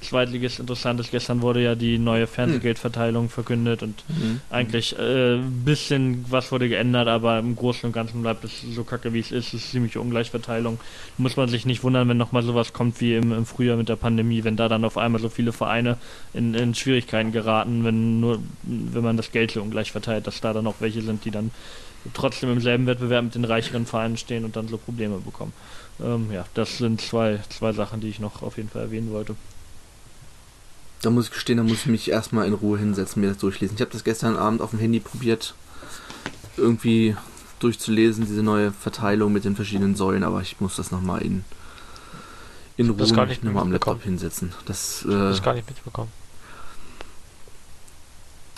[0.00, 4.40] zweitliges Interessantes, gestern wurde ja die neue Fernsehgeldverteilung verkündet und mhm.
[4.50, 8.84] eigentlich ein äh, bisschen was wurde geändert, aber im Großen und Ganzen bleibt es so
[8.84, 9.48] kacke wie es ist.
[9.48, 10.78] Es ist ziemlich Ungleichverteilung.
[11.18, 13.96] Muss man sich nicht wundern, wenn nochmal sowas kommt wie im, im, Frühjahr mit der
[13.96, 15.96] Pandemie, wenn da dann auf einmal so viele Vereine
[16.32, 20.52] in, in Schwierigkeiten geraten, wenn nur wenn man das Geld so ungleich verteilt, dass da
[20.52, 21.50] dann auch welche sind, die dann
[22.12, 25.52] trotzdem im selben Wettbewerb mit den reicheren Vereinen stehen und dann so Probleme bekommen.
[26.02, 29.36] Ähm, ja, das sind zwei, zwei Sachen, die ich noch auf jeden Fall erwähnen wollte.
[31.04, 33.74] Da muss ich gestehen, da muss ich mich erstmal in Ruhe hinsetzen, mir das durchlesen.
[33.76, 35.54] Ich habe das gestern Abend auf dem Handy probiert,
[36.56, 37.14] irgendwie
[37.58, 41.44] durchzulesen, diese neue Verteilung mit den verschiedenen Säulen, aber ich muss das nochmal in,
[42.78, 43.06] in Ruhe
[43.42, 44.52] nochmal am Laptop hinsetzen.
[44.64, 46.10] Das, äh, Das gar nicht mitbekommen.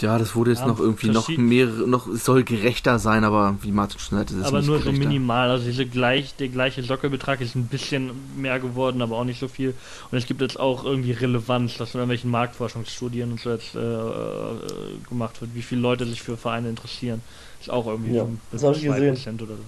[0.02, 3.56] Ja, das wurde jetzt Ja, noch irgendwie noch mehrere, noch, es soll gerechter sein, aber
[3.62, 4.92] wie Martin schon sagte, es ist aber nicht nur so gerechter.
[4.92, 5.50] minimal.
[5.50, 9.48] Also diese gleich, der gleiche Sockelbetrag ist ein bisschen mehr geworden, aber auch nicht so
[9.48, 9.74] viel.
[10.10, 13.78] Und es gibt jetzt auch irgendwie Relevanz, dass in irgendwelchen Marktforschungsstudien und so jetzt äh,
[13.80, 17.22] äh, gemacht wird, wie viele Leute sich für Vereine interessieren.
[17.60, 19.00] Ist auch irgendwie Ja, fünf das bis hab ich zwei gesehen.
[19.00, 19.64] Prozent oder so.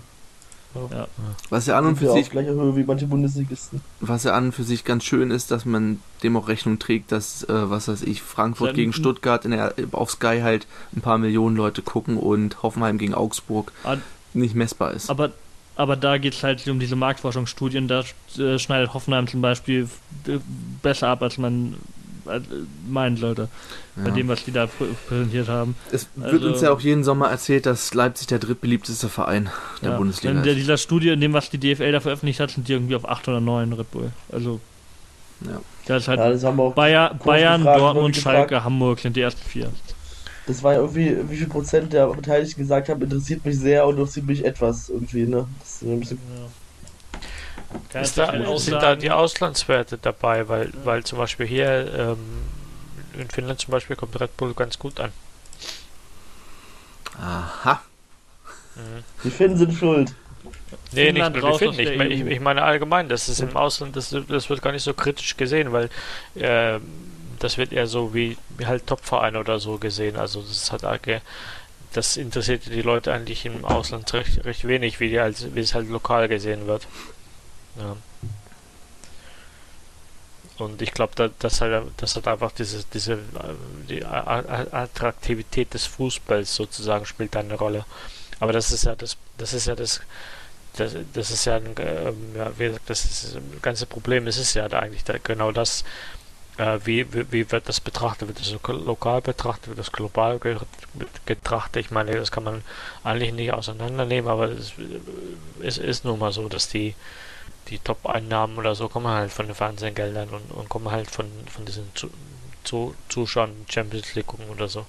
[0.75, 1.09] Ja.
[1.51, 3.81] Was ja an und für sich gleicher Höhe wie manche Bundesligisten.
[4.01, 7.11] Was ja an und für sich ganz schön ist, dass man dem auch Rechnung trägt,
[7.11, 11.01] dass, äh, was weiß ich, Frankfurt Dann- gegen Stuttgart in der, auf Sky halt ein
[11.01, 13.97] paar Millionen Leute gucken und Hoffenheim gegen Augsburg Ah,
[14.35, 15.09] nicht messbar ist.
[15.11, 15.31] Aber,
[15.75, 17.89] aber da geht es halt um diese Marktforschungsstudien.
[17.89, 18.05] Da
[18.39, 19.89] äh, schneidet Hoffenheim zum Beispiel
[20.27, 20.39] äh,
[20.83, 21.77] besser ab, als man
[22.29, 22.41] äh,
[22.89, 23.49] meinen sollte.
[23.97, 24.14] Bei Ja.
[24.14, 25.74] dem, was die da prä präsentiert haben.
[25.91, 29.51] es wird also- uns ja auch jeden Sommer erzählt, dass Leipzig der drittbeliebteste Verein
[29.83, 29.97] der Ja.
[29.97, 30.59] Bundesliga In der, ist.
[30.61, 33.26] dieser Studie, in dem, was die DFL da veröffentlicht hat, sind die irgendwie auf 8
[33.29, 34.11] oder 9 Red Bull.
[34.31, 34.61] Also,
[35.45, 35.61] Ja.
[35.87, 36.74] da ist halt Ja, das haben wir auch.
[36.74, 38.37] Bayer, Bayern, gefragt, Dortmund, wurde gefragt.
[38.51, 39.70] Schalke, Hamburg sind die ersten vier.
[40.47, 43.97] Das war ja irgendwie, wie viel Prozent der Beteiligten gesagt haben, interessiert mich sehr und
[43.99, 45.47] interessiert mich etwas irgendwie, ne?
[45.61, 46.47] Das ist ein bisschen Ja.
[47.91, 50.73] Kann Ist da, sind da die Auslandswerte dabei, weil, Ja.
[50.85, 52.19] weil zum Beispiel hier ähm,
[53.21, 55.12] in Finnland zum Beispiel kommt Red Bull ganz gut an.
[57.21, 57.83] Aha.
[58.77, 59.05] Mhm.
[59.25, 60.14] Die Finnen sind schuld.
[60.93, 61.79] Nee, Finnland nicht nur die Finnen.
[61.81, 62.27] Ich, mein- ich, EU.
[62.29, 65.73] ich meine allgemein, das ist im Ausland, das, das wird gar nicht so kritisch gesehen,
[65.73, 65.91] weil
[66.37, 66.79] äh,
[67.39, 70.16] das wird eher so wie, halt Topverein oder so gesehen.
[70.16, 71.21] Also das arge-
[71.93, 75.75] das interessiert die Leute eigentlich im Ausland recht, recht wenig, wie, die als, wie es
[75.75, 76.87] halt lokal gesehen wird.
[77.79, 77.97] Ja.
[80.59, 83.18] Und ich glaube, da, das halt, das hat einfach diese, diese
[83.89, 87.85] die Attraktivität des Fußballs sozusagen spielt eine Rolle.
[88.41, 90.01] Aber das ist ja das, das ist ja das,
[90.76, 94.26] das, das ist ja, ein, ähm, ja, wie gesagt, das ist das ganze Problem.
[94.26, 95.85] Es ist ja da eigentlich da, genau das,
[96.57, 98.29] äh, wie, wie, wie wird das betrachtet?
[98.29, 99.68] Wird das lo- lokal betrachtet?
[99.68, 100.41] Wird das global
[101.24, 101.85] betrachtet?
[101.85, 102.62] Ich meine, das kann man
[103.05, 104.72] eigentlich nicht auseinandernehmen, aber es,
[105.62, 106.95] es ist nun mal so, dass die
[107.71, 111.64] die Top-Einnahmen oder so kommen halt von den Fernsehgeldern und, und kommen halt von, von
[111.66, 112.11] diesen zu,
[112.64, 114.87] zu, Zuschauern Champions League gucken oder so.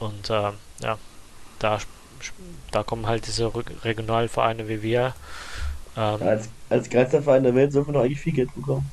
[0.00, 0.52] Und äh,
[0.82, 0.98] ja,
[1.60, 1.78] da,
[2.72, 5.14] da kommen halt diese Reg- Regionalvereine wie wir.
[5.96, 8.92] Ähm, Als, als geilster Verein der Welt sollten wir doch eigentlich viel Geld bekommen.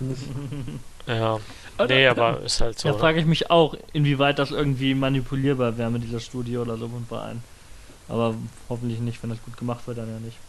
[1.06, 1.40] Ja,
[1.76, 2.90] Also, nee, aber ist halt so.
[2.90, 6.88] Da frage ich mich auch, inwieweit das irgendwie manipulierbar wäre mit dieser Studie oder so
[6.90, 7.44] vom Verein.
[8.08, 8.36] Aber
[8.68, 10.42] hoffentlich nicht, wenn das gut gemacht wird, dann ja nicht.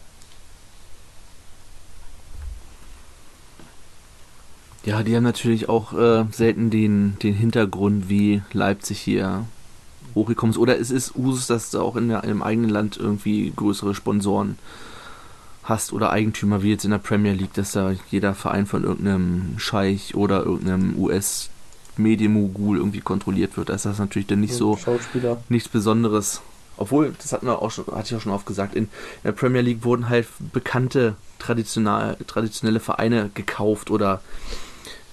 [4.84, 9.46] Ja, die haben natürlich auch äh, selten den, den Hintergrund, wie Leipzig hier
[10.14, 10.58] hochgekommen ist.
[10.58, 14.58] Oder es ist Usus, dass du auch in, im eigenen Land irgendwie größere Sponsoren
[15.62, 19.58] hast oder Eigentümer, wie jetzt in der Premier League, dass da jeder Verein von irgendeinem
[19.58, 23.70] Scheich oder irgendeinem US-Medienmogul irgendwie kontrolliert wird.
[23.70, 24.78] Da ist das natürlich dann nicht so
[25.48, 26.42] nichts Besonderes.
[26.76, 28.88] Obwohl, das hatten wir auch schon, hatte ich auch schon oft gesagt, in
[29.22, 34.20] der Premier League wurden halt bekannte traditionell, traditionelle Vereine gekauft oder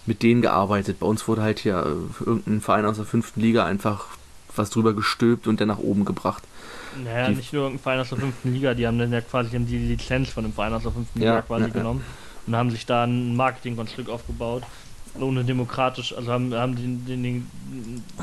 [0.05, 0.99] mit denen gearbeitet.
[0.99, 4.05] Bei uns wurde halt hier äh, irgendein Verein aus der fünften Liga einfach
[4.55, 6.43] was drüber gestülpt und dann nach oben gebracht.
[7.03, 9.57] Naja, Die- nicht nur irgendein Verein aus der fünften Liga, die haben dann ja quasi
[9.59, 11.73] die Lizenz von dem Verein aus der fünften Ja, Liga quasi ja, ja.
[11.73, 12.03] genommen
[12.47, 14.63] und haben sich da ein Marketingkonstrukt aufgebaut.
[15.19, 17.47] Ohne demokratisch, also haben, haben den, den, den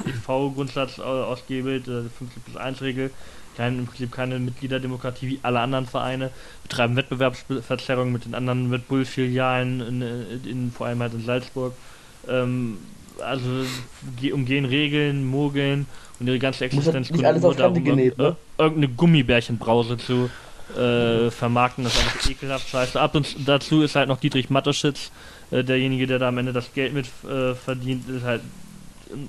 [0.07, 3.11] EV-Grundsatz ausgehebelt, äh, 50 plus 1 Regel,
[3.59, 6.31] kein, im Prinzip keine Mitgliederdemokratie wie alle anderen Vereine,
[6.63, 11.75] betreiben Wettbewerbsverzerrung mit den anderen Red Bull-Filialen, in, in, in, vor allem halt in Salzburg.
[12.29, 12.79] Ähm,
[13.21, 13.49] also
[14.21, 15.87] ge- umgehen Regeln, mogeln
[16.21, 18.25] und ihre ganze halt Existenz nicht alles auf Kante genäht, ne?
[18.29, 20.31] ir- irgendeine Gummibärchenbrause zu
[20.79, 23.01] äh, vermarkten, das ist einfach ekelhaft scheiße.
[23.01, 25.11] Ab und zu- dazu ist halt noch Dietrich Matteschitz,
[25.51, 28.43] äh, derjenige, der da am Ende das Geld mit äh, verdient, ist halt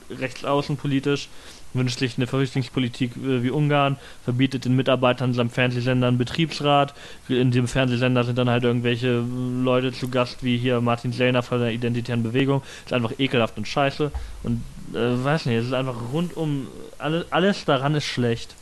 [0.09, 1.29] rechtsaußen politisch,
[1.73, 6.93] wünscht sich eine Verrichtungspolitik äh, wie Ungarn, verbietet den Mitarbeitern seinem Fernsehsender einen Betriebsrat.
[7.27, 9.23] In dem Fernsehsender sind dann halt irgendwelche
[9.63, 12.63] Leute zu Gast, wie hier Martin Sellner von der Identitären Bewegung.
[12.85, 14.11] Ist einfach ekelhaft und scheiße.
[14.43, 14.63] Und
[14.93, 16.67] äh, weiß nicht, es ist einfach rundum,
[16.97, 18.55] alles, alles daran ist schlecht.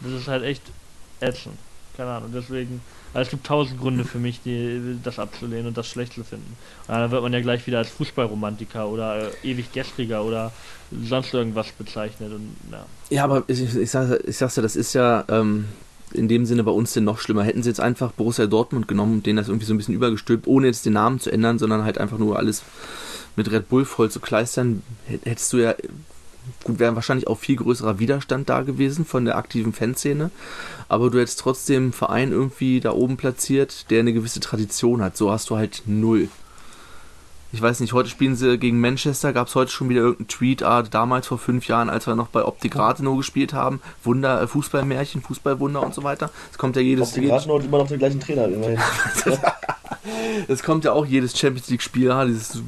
[0.00, 0.62] Das ist halt echt
[1.20, 1.58] ätzend.
[1.96, 2.80] Keine Ahnung, deswegen.
[3.14, 6.56] Also es gibt tausend Gründe für mich, die, das abzulehnen und das schlecht zu finden.
[6.88, 10.50] Und dann wird man ja gleich wieder als Fußballromantiker oder äh, ewig gestriger oder
[11.04, 12.32] sonst irgendwas bezeichnet.
[12.32, 12.86] Und ja.
[13.10, 15.66] Ja, aber ich, ich, sag, ich sag's ja, das ist ja ähm,
[16.12, 17.44] in dem Sinne bei uns denn noch schlimmer.
[17.44, 20.46] Hätten sie jetzt einfach Borussia Dortmund genommen und denen das irgendwie so ein bisschen übergestülpt,
[20.46, 22.62] ohne jetzt den Namen zu ändern, sondern halt einfach nur alles
[23.36, 24.82] mit Red Bull voll zu kleistern,
[25.24, 25.74] hättest du ja,
[26.64, 30.30] gut, wäre wahrscheinlich auch viel größerer Widerstand da gewesen von der aktiven Fanszene,
[30.88, 35.16] aber du hättest trotzdem einen Verein irgendwie da oben platziert, der eine gewisse Tradition hat.
[35.16, 36.28] So hast du halt null.
[37.54, 40.62] Ich weiß nicht, heute spielen sie gegen Manchester, gab es heute schon wieder irgendeinen Tweet,
[40.62, 44.46] ah, damals vor fünf Jahren, als wir noch bei Optik Rathenow gespielt haben, Wunder, äh,
[44.46, 46.30] Fußballmärchen, Fußballwunder und so weiter.
[46.50, 48.78] Es kommt ja jedes Optik Rathenow hat immer noch den gleichen Trainer immerhin.
[50.48, 52.60] Es kommt ja auch jedes Champions League Spiel, ah, dieses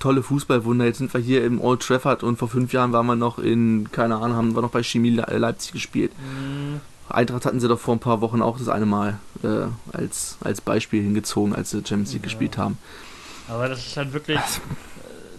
[0.00, 0.86] tolle Fußballwunder.
[0.86, 3.92] Jetzt sind wir hier im Old Trafford und vor fünf Jahren waren wir noch in,
[3.92, 6.10] keine Ahnung, haben wir noch bei Chemie Le- Leipzig gespielt.
[6.18, 6.80] Mhm.
[7.08, 9.66] Eintracht hatten sie doch vor ein paar Wochen auch das eine Mal äh,
[9.96, 12.28] als, als Beispiel hingezogen, als sie Champions League Ja.
[12.28, 12.78] gespielt haben.
[13.50, 14.38] Aber das ist halt wirklich.
[14.38, 14.40] äh,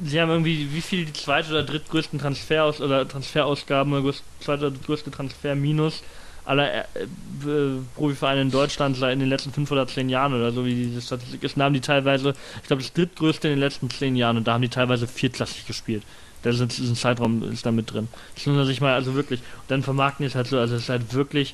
[0.03, 4.71] Sie haben irgendwie, wie viel die zweite oder drittgrößten Transferaus oder Transferausgaben oder zweite oder
[4.71, 6.03] drittgrößte Transferminus
[6.43, 10.51] aller äh, äh, Profivereine in Deutschland seit in den letzten fünf oder zehn Jahren oder
[10.51, 11.57] so, wie diese Statistik ist.
[11.57, 14.53] Da haben die teilweise, ich glaube, das drittgrößte in den letzten zehn Jahren und da
[14.53, 16.03] haben die teilweise viertklassig gespielt.
[16.43, 18.07] Da ist ein Zeitraum ist da mit drin.
[18.33, 20.75] Das muss man sich mal, also wirklich, und dann vermarkten die es halt so, also
[20.75, 21.53] es ist halt wirklich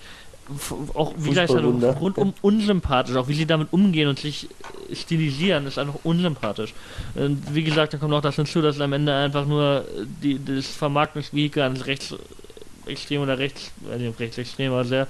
[0.94, 1.64] auch wie gesagt halt
[2.00, 4.48] rundum unsympathisch, auch wie sie damit umgehen und sich
[4.90, 6.74] äh, stilisieren, ist einfach unsympathisch.
[7.16, 10.40] Und wie gesagt, dann kommt noch das hinzu, dass am Ende einfach nur äh, die,
[10.44, 15.08] das Vermarktungsvehikel eines rechtsextremen oder rechts, äh, nicht rechtsextrem, aber sehr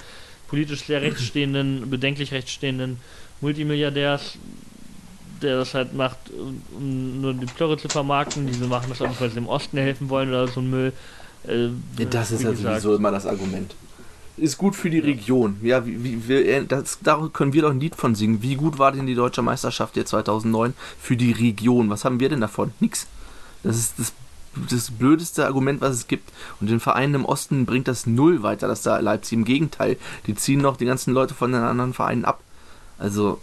[0.47, 2.97] politisch sehr rechtsstehenden, bedenklich rechtsstehenden
[3.41, 4.37] Multimilliardärs,
[5.41, 8.47] der das halt macht, um, um nur die Plörre zu vermarkten.
[8.47, 10.93] Diese machen das auch, weil sie dem Osten helfen wollen oder so ein Müll.
[11.47, 11.67] Äh,
[12.09, 13.75] Das ist ja gesagt, sowieso immer das Argument.
[14.37, 15.57] Ist gut für die Region.
[15.63, 18.43] Ja, wie, wie, wir, das, da können wir doch ein Lied von singen.
[18.43, 21.89] Wie gut war denn die deutsche Meisterschaft jetzt 2009 für die Region?
[21.89, 22.71] Was haben wir denn davon?
[22.79, 23.07] Nix.
[23.63, 24.13] Das ist das,
[24.69, 26.31] das blödeste Argument, was es gibt.
[26.61, 29.97] Und den Vereinen im Osten bringt das null weiter, dass da Leipzig im Gegenteil.
[30.27, 32.39] Die ziehen noch die ganzen Leute von den anderen Vereinen ab.
[32.99, 33.41] Also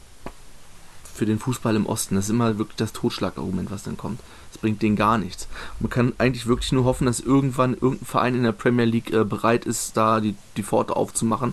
[1.13, 4.21] für den Fußball im Osten, das ist immer wirklich das Totschlagargument, was dann kommt.
[4.65, 5.47] Das bringt denen gar nichts.
[5.79, 9.25] Man kann eigentlich wirklich nur hoffen, dass irgendwann irgendein Verein in der Premier League äh,
[9.25, 11.53] bereit ist, da die, die Pforte aufzumachen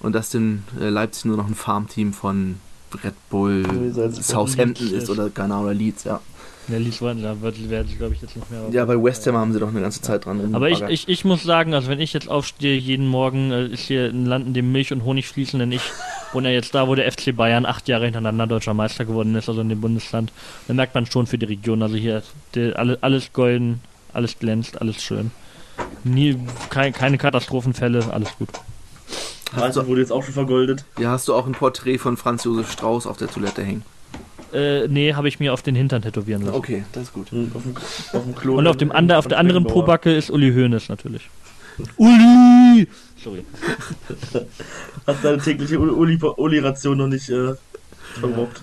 [0.00, 2.56] und dass denn äh, Leipzig nur noch ein Farmteam von
[3.02, 6.20] Red Bull, Salzburg, Southampton ist oder keine Ahnung, oder Leeds, ja.
[6.68, 8.62] Ja, Leeds wollen, da werden sie, glaube ich, jetzt nicht mehr.
[8.70, 11.24] Ja, bei West Ham haben sie doch eine ganze Zeit dran Aber ich, ich, ich
[11.24, 14.54] muss sagen, also wenn ich jetzt aufstehe, jeden Morgen äh, ist hier ein Land, in
[14.54, 15.82] dem Milch und Honig fließen, denn ich
[16.32, 19.48] wohne ja jetzt da, wo der FC Bayern acht Jahre hintereinander deutscher Meister geworden ist,
[19.48, 20.32] also in dem Bundesland.
[20.66, 22.22] Da merkt man schon für die Region, also hier
[22.54, 23.80] der, alle, alles golden,
[24.14, 25.32] alles glänzt, alles schön.
[26.02, 26.38] Nie,
[26.70, 28.48] kein, keine Katastrophenfälle, alles gut.
[29.54, 30.84] Hansen wurde jetzt auch schon vergoldet.
[30.98, 33.84] Ja, hast du auch ein Porträt von Franz Josef Strauß auf der Toilette hängen.
[34.54, 36.54] Äh, nee, habe ich mir auf den Hintern tätowieren lassen.
[36.56, 37.30] Okay, das ist gut.
[37.32, 38.54] Hm, Auf dem, auf dem Klo.
[38.56, 39.64] Und auf, dem ander, auf der anderen.
[39.64, 41.28] Pobacke ist Uli Hoeneß natürlich.
[41.96, 42.86] Uli!
[43.22, 43.44] Sorry.
[45.06, 47.54] Hat seine tägliche Uli- Uli-Ration noch nicht äh,
[48.20, 48.62] verbraucht.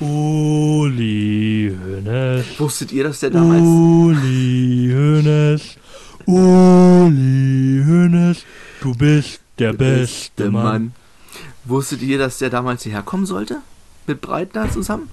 [0.00, 2.44] Uli Hoeneß.
[2.60, 5.62] Wusstet ihr, dass der damals Uli Hoeneß.
[6.26, 8.44] Uli Hoeneß.
[8.82, 10.92] Du bist der beste Mann.
[11.64, 13.58] Wusstet ihr, dass der damals hierher kommen sollte?
[14.06, 15.10] Mit Breitner zusammen?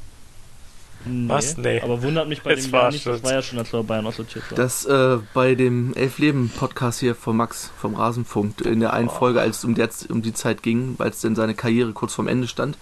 [1.06, 1.58] Nee, Was?
[1.58, 1.82] Nee.
[1.82, 3.06] Aber wundert mich bei Jetzt dem Jahr war nicht.
[3.06, 4.56] Das war ja schon, als wir Bayern aussortiert waren.
[4.56, 9.58] Das äh, bei dem Elf-Leben-Podcast hier von Max vom Rasenfunk in der einen Folge, als
[9.58, 12.78] es um, der, um die Zeit ging, als denn seine Karriere kurz vorm Ende stand,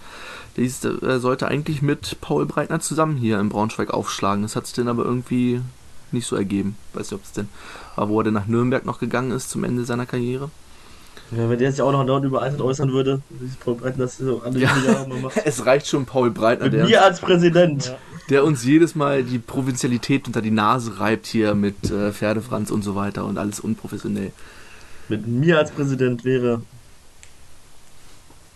[0.56, 4.42] dies äh, sollte eigentlich mit Paul Breitner zusammen hier in Braunschweig aufschlagen.
[4.42, 5.60] Das hat sich dann aber irgendwie
[6.12, 6.76] nicht so ergeben.
[6.92, 7.48] Weiß nicht, ob es denn
[7.96, 10.50] war, wo er denn nach Nürnberg noch gegangen ist zum Ende seiner Karriere.
[11.36, 13.98] Ja, wenn der sich auch noch dort über Eintracht äußern würde, würde ich Paul Breiten
[13.98, 14.76] das so alle Ja.
[14.76, 15.40] Jahre mal machen.
[15.44, 17.86] Es reicht schon Paul Breitner, Mit der, mir als Präsident.
[17.86, 17.96] Ja.
[18.28, 22.82] der uns jedes Mal die Provinzialität unter die Nase reibt hier mit äh, Pferdefranz und
[22.82, 24.32] so weiter und alles unprofessionell.
[25.08, 26.60] Mit mir als Präsident wäre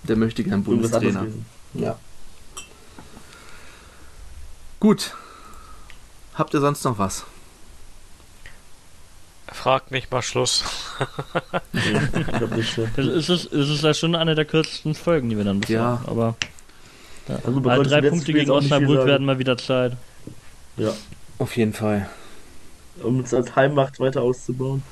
[0.04, 1.26] Der möchte gern Bundestrainer.
[1.74, 1.96] Ja.
[4.80, 5.14] Gut.
[6.34, 7.24] Habt ihr sonst noch was?
[9.52, 10.64] Frag nicht mal Schluss.
[11.72, 11.80] Nee,
[12.20, 12.76] ich glaube nicht.
[12.96, 15.76] Das ist, es, es ist ja schon eine der kürzesten Folgen, die wir dann bisher
[15.80, 15.84] Ja.
[15.84, 16.06] haben.
[16.08, 16.34] Aber
[17.28, 17.36] ja.
[17.44, 19.96] Also, konnte drei Punkte gegen Osnabrück werden mal wieder Zeit.
[20.76, 20.92] Ja,
[21.38, 22.08] Auf jeden Fall.
[23.02, 24.82] um uns als Heimmacht weiter auszubauen.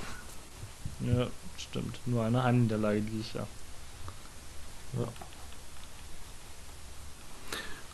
[1.00, 1.26] Ja,
[1.58, 1.98] stimmt.
[2.06, 3.46] Nur eine Heimniederlage dieses Jahr.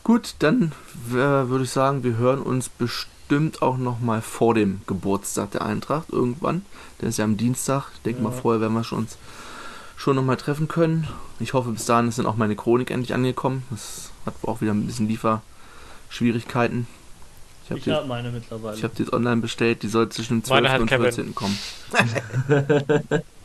[0.03, 0.73] Gut, dann
[1.11, 3.15] äh, würde ich sagen, wir hören uns bestimmt
[3.61, 6.65] auch noch mal vor dem Geburtstag der Eintracht irgendwann.
[7.01, 7.85] Der ist ja am Dienstag.
[7.95, 8.37] Ich denke mal, Ja.
[8.41, 9.17] vorher werden wir schon uns
[9.97, 11.07] schon noch mal treffen können.
[11.41, 13.63] Ich hoffe, bis dahin ist dann auch meine Chronik endlich angekommen.
[13.71, 16.87] Das hat auch wieder ein bisschen Lieferschwierigkeiten.
[17.65, 18.77] Ich habe habe meine mittlerweile.
[18.77, 19.83] ich hab die jetzt online bestellt.
[19.85, 20.63] Die soll zwischen dem 12.
[20.63, 21.05] Meine hat und Kevin.
[21.05, 21.35] 14.
[21.35, 21.57] kommen.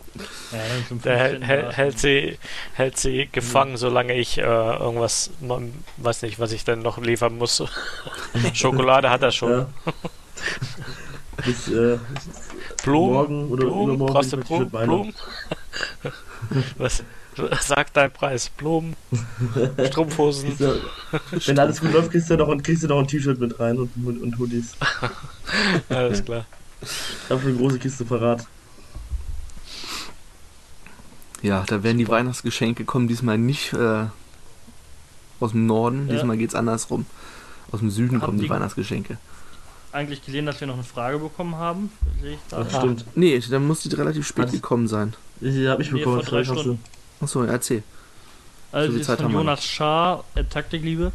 [0.51, 1.43] Ja, der hält,
[1.77, 2.37] hält, sie,
[2.73, 3.77] hält sie gefangen, ja.
[3.77, 7.63] solange ich äh, irgendwas, man, weiß nicht, was ich dann noch liefern muss.
[8.53, 9.51] Schokolade hat er schon.
[9.51, 9.67] Ja.
[11.43, 11.97] Bis, äh,
[12.83, 14.69] Blumen, morgen oder Blumen, übermorgen brauchst du Blumen?
[14.69, 15.13] Blumen?
[16.77, 17.03] was,
[17.61, 18.49] sagt dein Preis?
[18.49, 18.95] Blumen,
[19.87, 20.57] Strumpfhosen.
[20.57, 23.91] wenn alles gut läuft, kriegst du noch, kriegst du noch ein T-Shirt mit rein und,
[23.95, 24.75] und Hoodies.
[25.89, 26.45] Alles klar.
[27.27, 28.45] Dafür eine große Kiste parat.
[31.45, 34.05] Ja, da werden die Weihnachtsgeschenke kommen diesmal nicht äh,
[35.39, 36.15] aus dem Norden, ja.
[36.15, 37.05] diesmal es andersrum.
[37.71, 39.17] Aus dem Süden haben kommen die, die Weihnachtsgeschenke.
[39.91, 41.91] Eigentlich gesehen, dass wir noch eine Frage bekommen haben.
[42.21, 42.63] Sehe ich da.
[42.63, 43.05] Das stimmt.
[43.15, 44.51] Nee, dann muss die relativ spät Was?
[44.53, 45.13] gekommen sein.
[45.39, 46.17] Die habe ich bekommen.
[46.17, 46.79] Nee, vor drei Stunden.
[47.21, 47.83] Achso, erzähl.
[48.71, 51.11] Also, so die ist von Jonas Schaar, Taktikliebe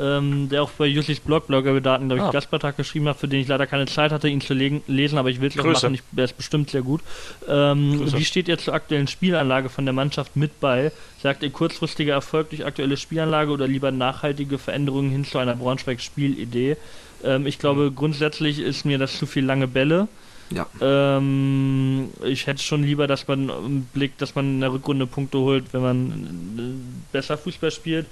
[0.00, 2.30] ähm, der auch bei Jussis Blog, Blogger-Daten, glaube ich, ah.
[2.30, 5.40] Gastbeitrag geschrieben hat, für den ich leider keine Zeit hatte, ihn zu lesen, aber ich
[5.40, 7.00] will es auch machen, ich, der ist bestimmt sehr gut.
[7.48, 10.92] Ähm, wie steht ihr zur aktuellen Spielanlage von der Mannschaft mit bei?
[11.22, 16.76] Sagt ihr kurzfristiger Erfolg durch aktuelle Spielanlage oder lieber nachhaltige Veränderungen hin zu einer Braunschweig-Spielidee?
[17.24, 17.94] Ähm, ich glaube, mhm.
[17.94, 20.08] grundsätzlich ist mir das zu viel lange Bälle.
[20.50, 20.66] Ja.
[20.80, 25.38] Ähm, ich hätte schon lieber, dass man im Blick, dass man in der Rückrunde Punkte
[25.38, 28.06] holt, wenn man besser Fußball spielt.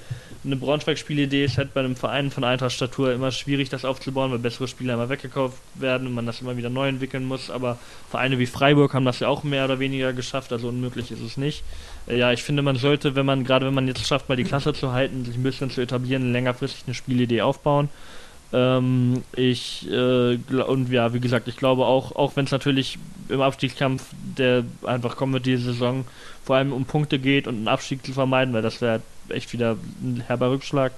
[0.45, 4.67] Eine Braunschweig-Spielidee ist halt bei einem Verein von Eintracht-Statur immer schwierig, das aufzubauen, weil bessere
[4.67, 7.51] Spieler immer weggekauft werden und man das immer wieder neu entwickeln muss.
[7.51, 7.79] Aber
[8.11, 11.37] Vereine wie Freiburg haben das ja auch mehr oder weniger geschafft, also unmöglich ist es
[11.37, 11.63] nicht.
[12.07, 14.45] Äh, ja, ich finde, man sollte, wenn man, gerade wenn man jetzt schafft, mal die
[14.45, 17.89] Klasse zu halten, sich ein bisschen zu etablieren, längerfristig eine Spielidee aufbauen.
[18.53, 22.99] Ähm, ich äh, und ja, wie gesagt, ich glaube auch, auch wenn es natürlich
[23.29, 24.05] im Abstiegskampf,
[24.37, 26.05] der einfach kommen wird diese Saison,
[26.45, 29.77] vor allem um Punkte geht und einen Abstieg zu vermeiden, weil das wäre echt wieder
[30.03, 30.93] ein herber Rückschlag.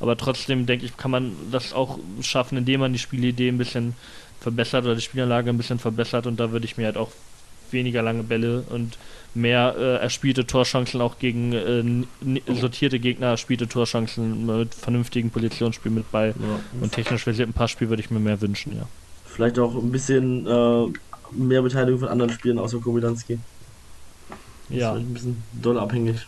[0.00, 3.94] Aber trotzdem denke ich, kann man das auch schaffen, indem man die Spielidee ein bisschen
[4.40, 7.10] verbessert oder die Spielanlage ein bisschen verbessert und da würde ich mir halt auch
[7.70, 8.96] weniger lange Bälle und
[9.34, 16.10] mehr äh, erspielte Torchancen auch gegen äh, sortierte Gegner, erspielte Torchancen mit vernünftigen Positionsspiel mit
[16.10, 16.80] Ball ja.
[16.80, 18.86] und technisch versierten Passspiel würde ich mir mehr wünschen, ja.
[19.26, 20.86] Vielleicht auch ein bisschen äh,
[21.32, 23.38] mehr Beteiligung von anderen Spielen außer Komilanski.
[24.68, 24.94] Ja.
[24.94, 26.26] Ein bisschen doll abhängig.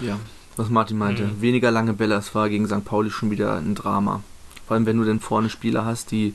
[0.00, 0.18] Ja,
[0.56, 1.24] was Martin meinte.
[1.24, 1.40] Mhm.
[1.40, 2.84] Weniger lange Bälle, es war gegen St.
[2.84, 4.22] Pauli schon wieder ein Drama.
[4.66, 6.34] Vor allem, wenn du denn vorne Spieler hast, die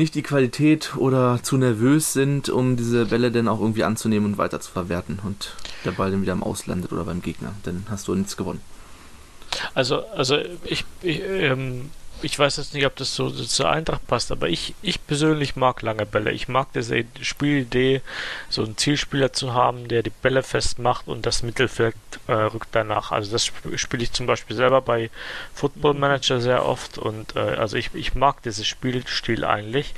[0.00, 4.38] nicht die Qualität oder zu nervös sind, um diese Bälle dann auch irgendwie anzunehmen und
[4.38, 8.08] weiter zu verwerten und der Ball dann wieder im Auslandet oder beim Gegner, dann hast
[8.08, 8.62] du nichts gewonnen.
[9.74, 11.90] Also, also ich, ich ähm,
[12.22, 15.56] ich weiß jetzt nicht, ob das so, so zur Eintracht passt, aber ich, ich persönlich
[15.56, 16.32] mag lange Bälle.
[16.32, 18.02] Ich mag diese Spielidee,
[18.48, 21.94] so einen Zielspieler zu haben, der die Bälle festmacht und das Mittelfeld
[22.26, 23.12] äh, rückt danach.
[23.12, 25.10] Also das sp spiele ich zum Beispiel selber bei
[25.54, 29.94] Football Manager sehr oft und äh, also ich, ich mag dieses Spielstil eigentlich.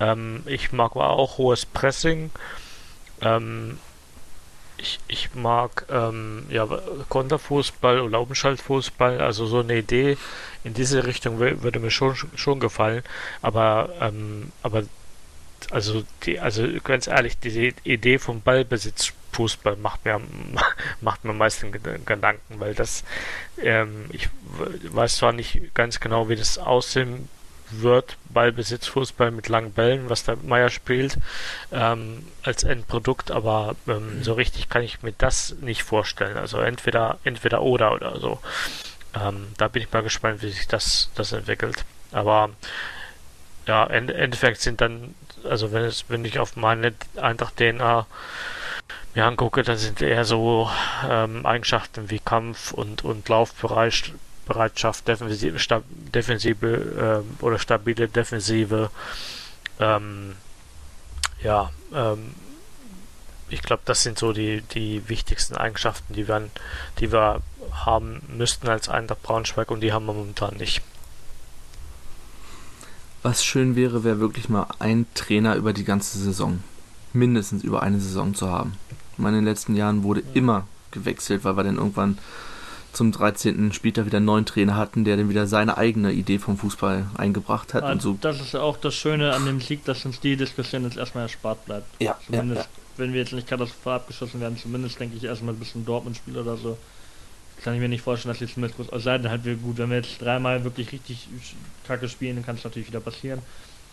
[0.00, 2.30] Ähm, ich mag auch hohes Pressing.
[3.20, 3.78] Ähm,
[4.78, 6.66] ich, ich mag ähm, ja,
[7.08, 10.16] Konterfußball oder Umschaltfußball, also so eine Idee
[10.64, 13.02] in diese Richtung würde mir schon, schon gefallen,
[13.42, 14.84] aber, ähm, aber
[15.70, 20.20] also, die, also ganz ehrlich, diese Idee vom Ballbesitzfußball macht mir,
[21.00, 23.04] macht mir am Gedanken, weil das,
[23.62, 24.28] ähm, ich
[24.90, 27.28] weiß zwar nicht ganz genau, wie das aussehen
[27.70, 31.18] wird, Ballbesitz, Fußball mit langen Bällen, was der Meier spielt,
[31.72, 36.36] ähm, als Endprodukt, aber ähm, so richtig kann ich mir das nicht vorstellen.
[36.36, 38.40] Also entweder, entweder oder oder so.
[39.14, 41.84] Ähm, da bin ich mal gespannt, wie sich das, das entwickelt.
[42.12, 42.50] Aber
[43.66, 45.14] ja, im Endeffekt sind dann,
[45.44, 48.06] also wenn es, wenn ich auf meine Eintracht DNA
[49.14, 50.70] mir angucke, dann sind eher so
[51.08, 54.12] ähm, Eigenschaften wie Kampf und, und Laufbereich
[54.46, 55.84] Bereitschaft, defensive, stab,
[56.14, 58.90] defensive äh, oder stabile Defensive.
[59.78, 60.36] Ähm,
[61.42, 62.34] ja, ähm,
[63.48, 66.48] ich glaube, das sind so die, die wichtigsten Eigenschaften, die wir,
[66.98, 67.42] die wir
[67.72, 70.82] haben müssten als Eintracht Braunschweig und die haben wir momentan nicht.
[73.22, 76.62] Was schön wäre, wäre wirklich mal ein Trainer über die ganze Saison.
[77.12, 78.76] Mindestens über eine Saison zu haben.
[79.18, 80.26] In den letzten Jahren wurde ja.
[80.34, 82.18] immer gewechselt, weil wir dann irgendwann
[82.96, 83.72] zum 13.
[83.72, 87.74] Spieltag wieder einen neuen Trainer hatten, der dann wieder seine eigene Idee vom Fußball eingebracht
[87.74, 87.82] hat.
[87.82, 88.18] Also und so.
[88.20, 91.64] Das ist auch das Schöne an dem Sieg, dass uns die Diskussion jetzt erstmal erspart
[91.66, 91.86] bleibt.
[92.00, 92.68] Ja, zumindest, ja, ja.
[92.96, 96.56] wenn wir jetzt nicht katastrophal abgeschossen werden, zumindest denke ich erstmal ein bisschen Dortmund-Spiel oder
[96.56, 96.78] so.
[97.62, 98.88] Kann ich mir nicht vorstellen, dass jetzt mit groß.
[99.02, 101.28] Sei denn halt wir gut, wenn wir jetzt dreimal wirklich richtig
[101.86, 103.40] kacke spielen, dann kann es natürlich wieder passieren.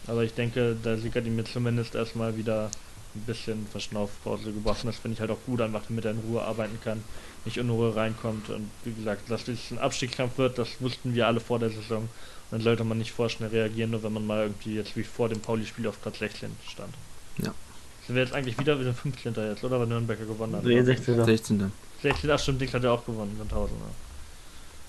[0.07, 2.71] Aber ich denke, der Sieg hat ihm jetzt zumindest erstmal wieder
[3.15, 4.83] ein bisschen Verschnaufpause gebracht.
[4.83, 7.03] Und das finde ich halt auch gut, einfach damit er in Ruhe arbeiten kann
[7.45, 8.49] nicht in Ruhe reinkommt.
[8.49, 12.03] Und wie gesagt, dass das ein Abstiegskampf wird, das wussten wir alle vor der Saison.
[12.03, 12.09] Und
[12.51, 15.39] dann sollte man nicht vorschnell reagieren, nur wenn man mal irgendwie jetzt wie vor dem
[15.39, 16.93] Pauli-Spiel auf Platz 16 stand.
[17.39, 17.53] Ja.
[18.05, 19.33] Sind wir jetzt eigentlich wieder wieder 15.
[19.35, 19.79] jetzt, oder?
[19.79, 20.63] Weil Nürnberger gewonnen hat.
[20.63, 21.23] Nee, 16.
[21.23, 21.71] 16.
[22.01, 22.31] 16.
[22.31, 23.77] Ach stimmt, Dings hat ja auch gewonnen, Sandhausen.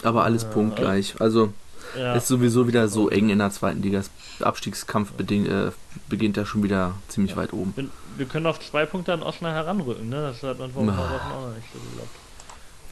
[0.03, 1.15] Aber alles Ja, punktgleich.
[1.21, 1.53] Also
[1.99, 2.15] Ja.
[2.15, 3.99] ist sowieso wieder so eng in der zweiten Liga.
[3.99, 4.11] Das
[4.47, 5.71] Abstiegskampf beding, äh,
[6.09, 7.73] beginnt ja schon wieder ziemlich weit oben.
[7.77, 10.17] Wir, wir können auf zwei Punkte an Osnabrück heranrücken, ne?
[10.33, 11.11] Das hat man vor ein paar Ah.
[11.15, 12.11] Wochen auch noch nicht so geglaubt.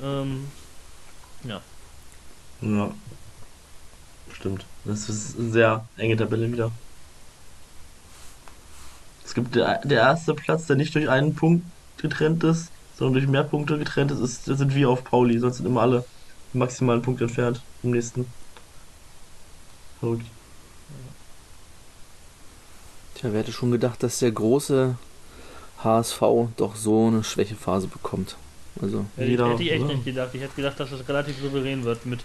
[0.03, 0.47] Ähm,
[1.45, 1.61] ja.
[2.61, 2.91] Ja.
[4.33, 4.65] Stimmt.
[4.85, 6.71] Das ist eine sehr enge Tabelle wieder.
[9.25, 11.65] Es gibt der, der erste Platz, der nicht durch einen Punkt
[11.99, 15.39] getrennt ist, sondern durch mehr Punkte getrennt ist, ist das sind wir auf Pauli.
[15.39, 16.05] Sonst sind immer alle
[16.53, 18.27] maximalen Punkt entfernt im nächsten.
[20.03, 20.27] Verrückt.
[23.15, 24.97] Tja, wer hätte schon gedacht, dass der große
[25.85, 26.21] HSV
[26.57, 28.35] doch so eine Schwächephase bekommt.
[28.81, 29.95] Also Hätte, Jeder, ich, hätte ich echt oder?
[29.95, 30.31] nicht gedacht.
[30.33, 32.25] Ich hätte gedacht, dass es relativ souverän wird mit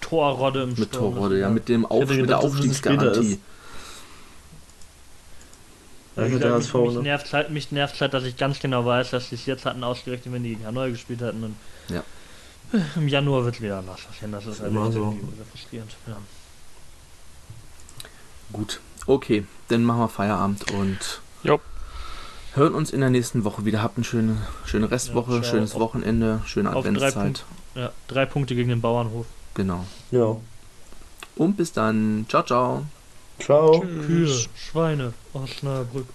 [0.00, 1.14] Torrodde im mit Sturm.
[1.16, 3.32] Torrode, ja, mit dem Auf hätte mit der gedacht, es Aufstiegsgarantie.
[3.34, 3.40] ist.
[6.16, 7.02] Ja, gesagt, HSV, mich, ne?
[7.02, 9.84] nervt halt, mich nervt halt, dass ich ganz genau weiß, dass sie es jetzt hatten
[9.84, 11.44] ausgerechnet, wenn die gegen Hanoi gespielt hatten.
[11.44, 11.56] Und
[11.88, 12.02] Ja.
[12.96, 14.32] Im Januar wird wieder was passieren.
[14.32, 15.16] Das ist halt immer so.
[15.50, 15.94] frustrierend.
[16.06, 16.16] Ja.
[18.52, 21.60] Gut, okay, dann machen wir Feierabend und Jo.
[22.54, 23.82] hören uns in der nächsten Woche wieder.
[23.82, 27.14] Habt eine schöne, schöne Restwoche, Ja, schönes Auf- Wochenende, schöne drei Adventszeit.
[27.14, 27.42] Punkte.
[27.74, 29.26] Ja, drei Punkte gegen den Bauernhof.
[29.54, 29.84] Genau.
[30.10, 30.36] Ja.
[31.36, 32.26] Und bis dann.
[32.28, 32.84] Ciao, ciao.
[33.38, 33.80] Ciao.
[33.80, 36.06] Kühe, Schweine, Osnabrück.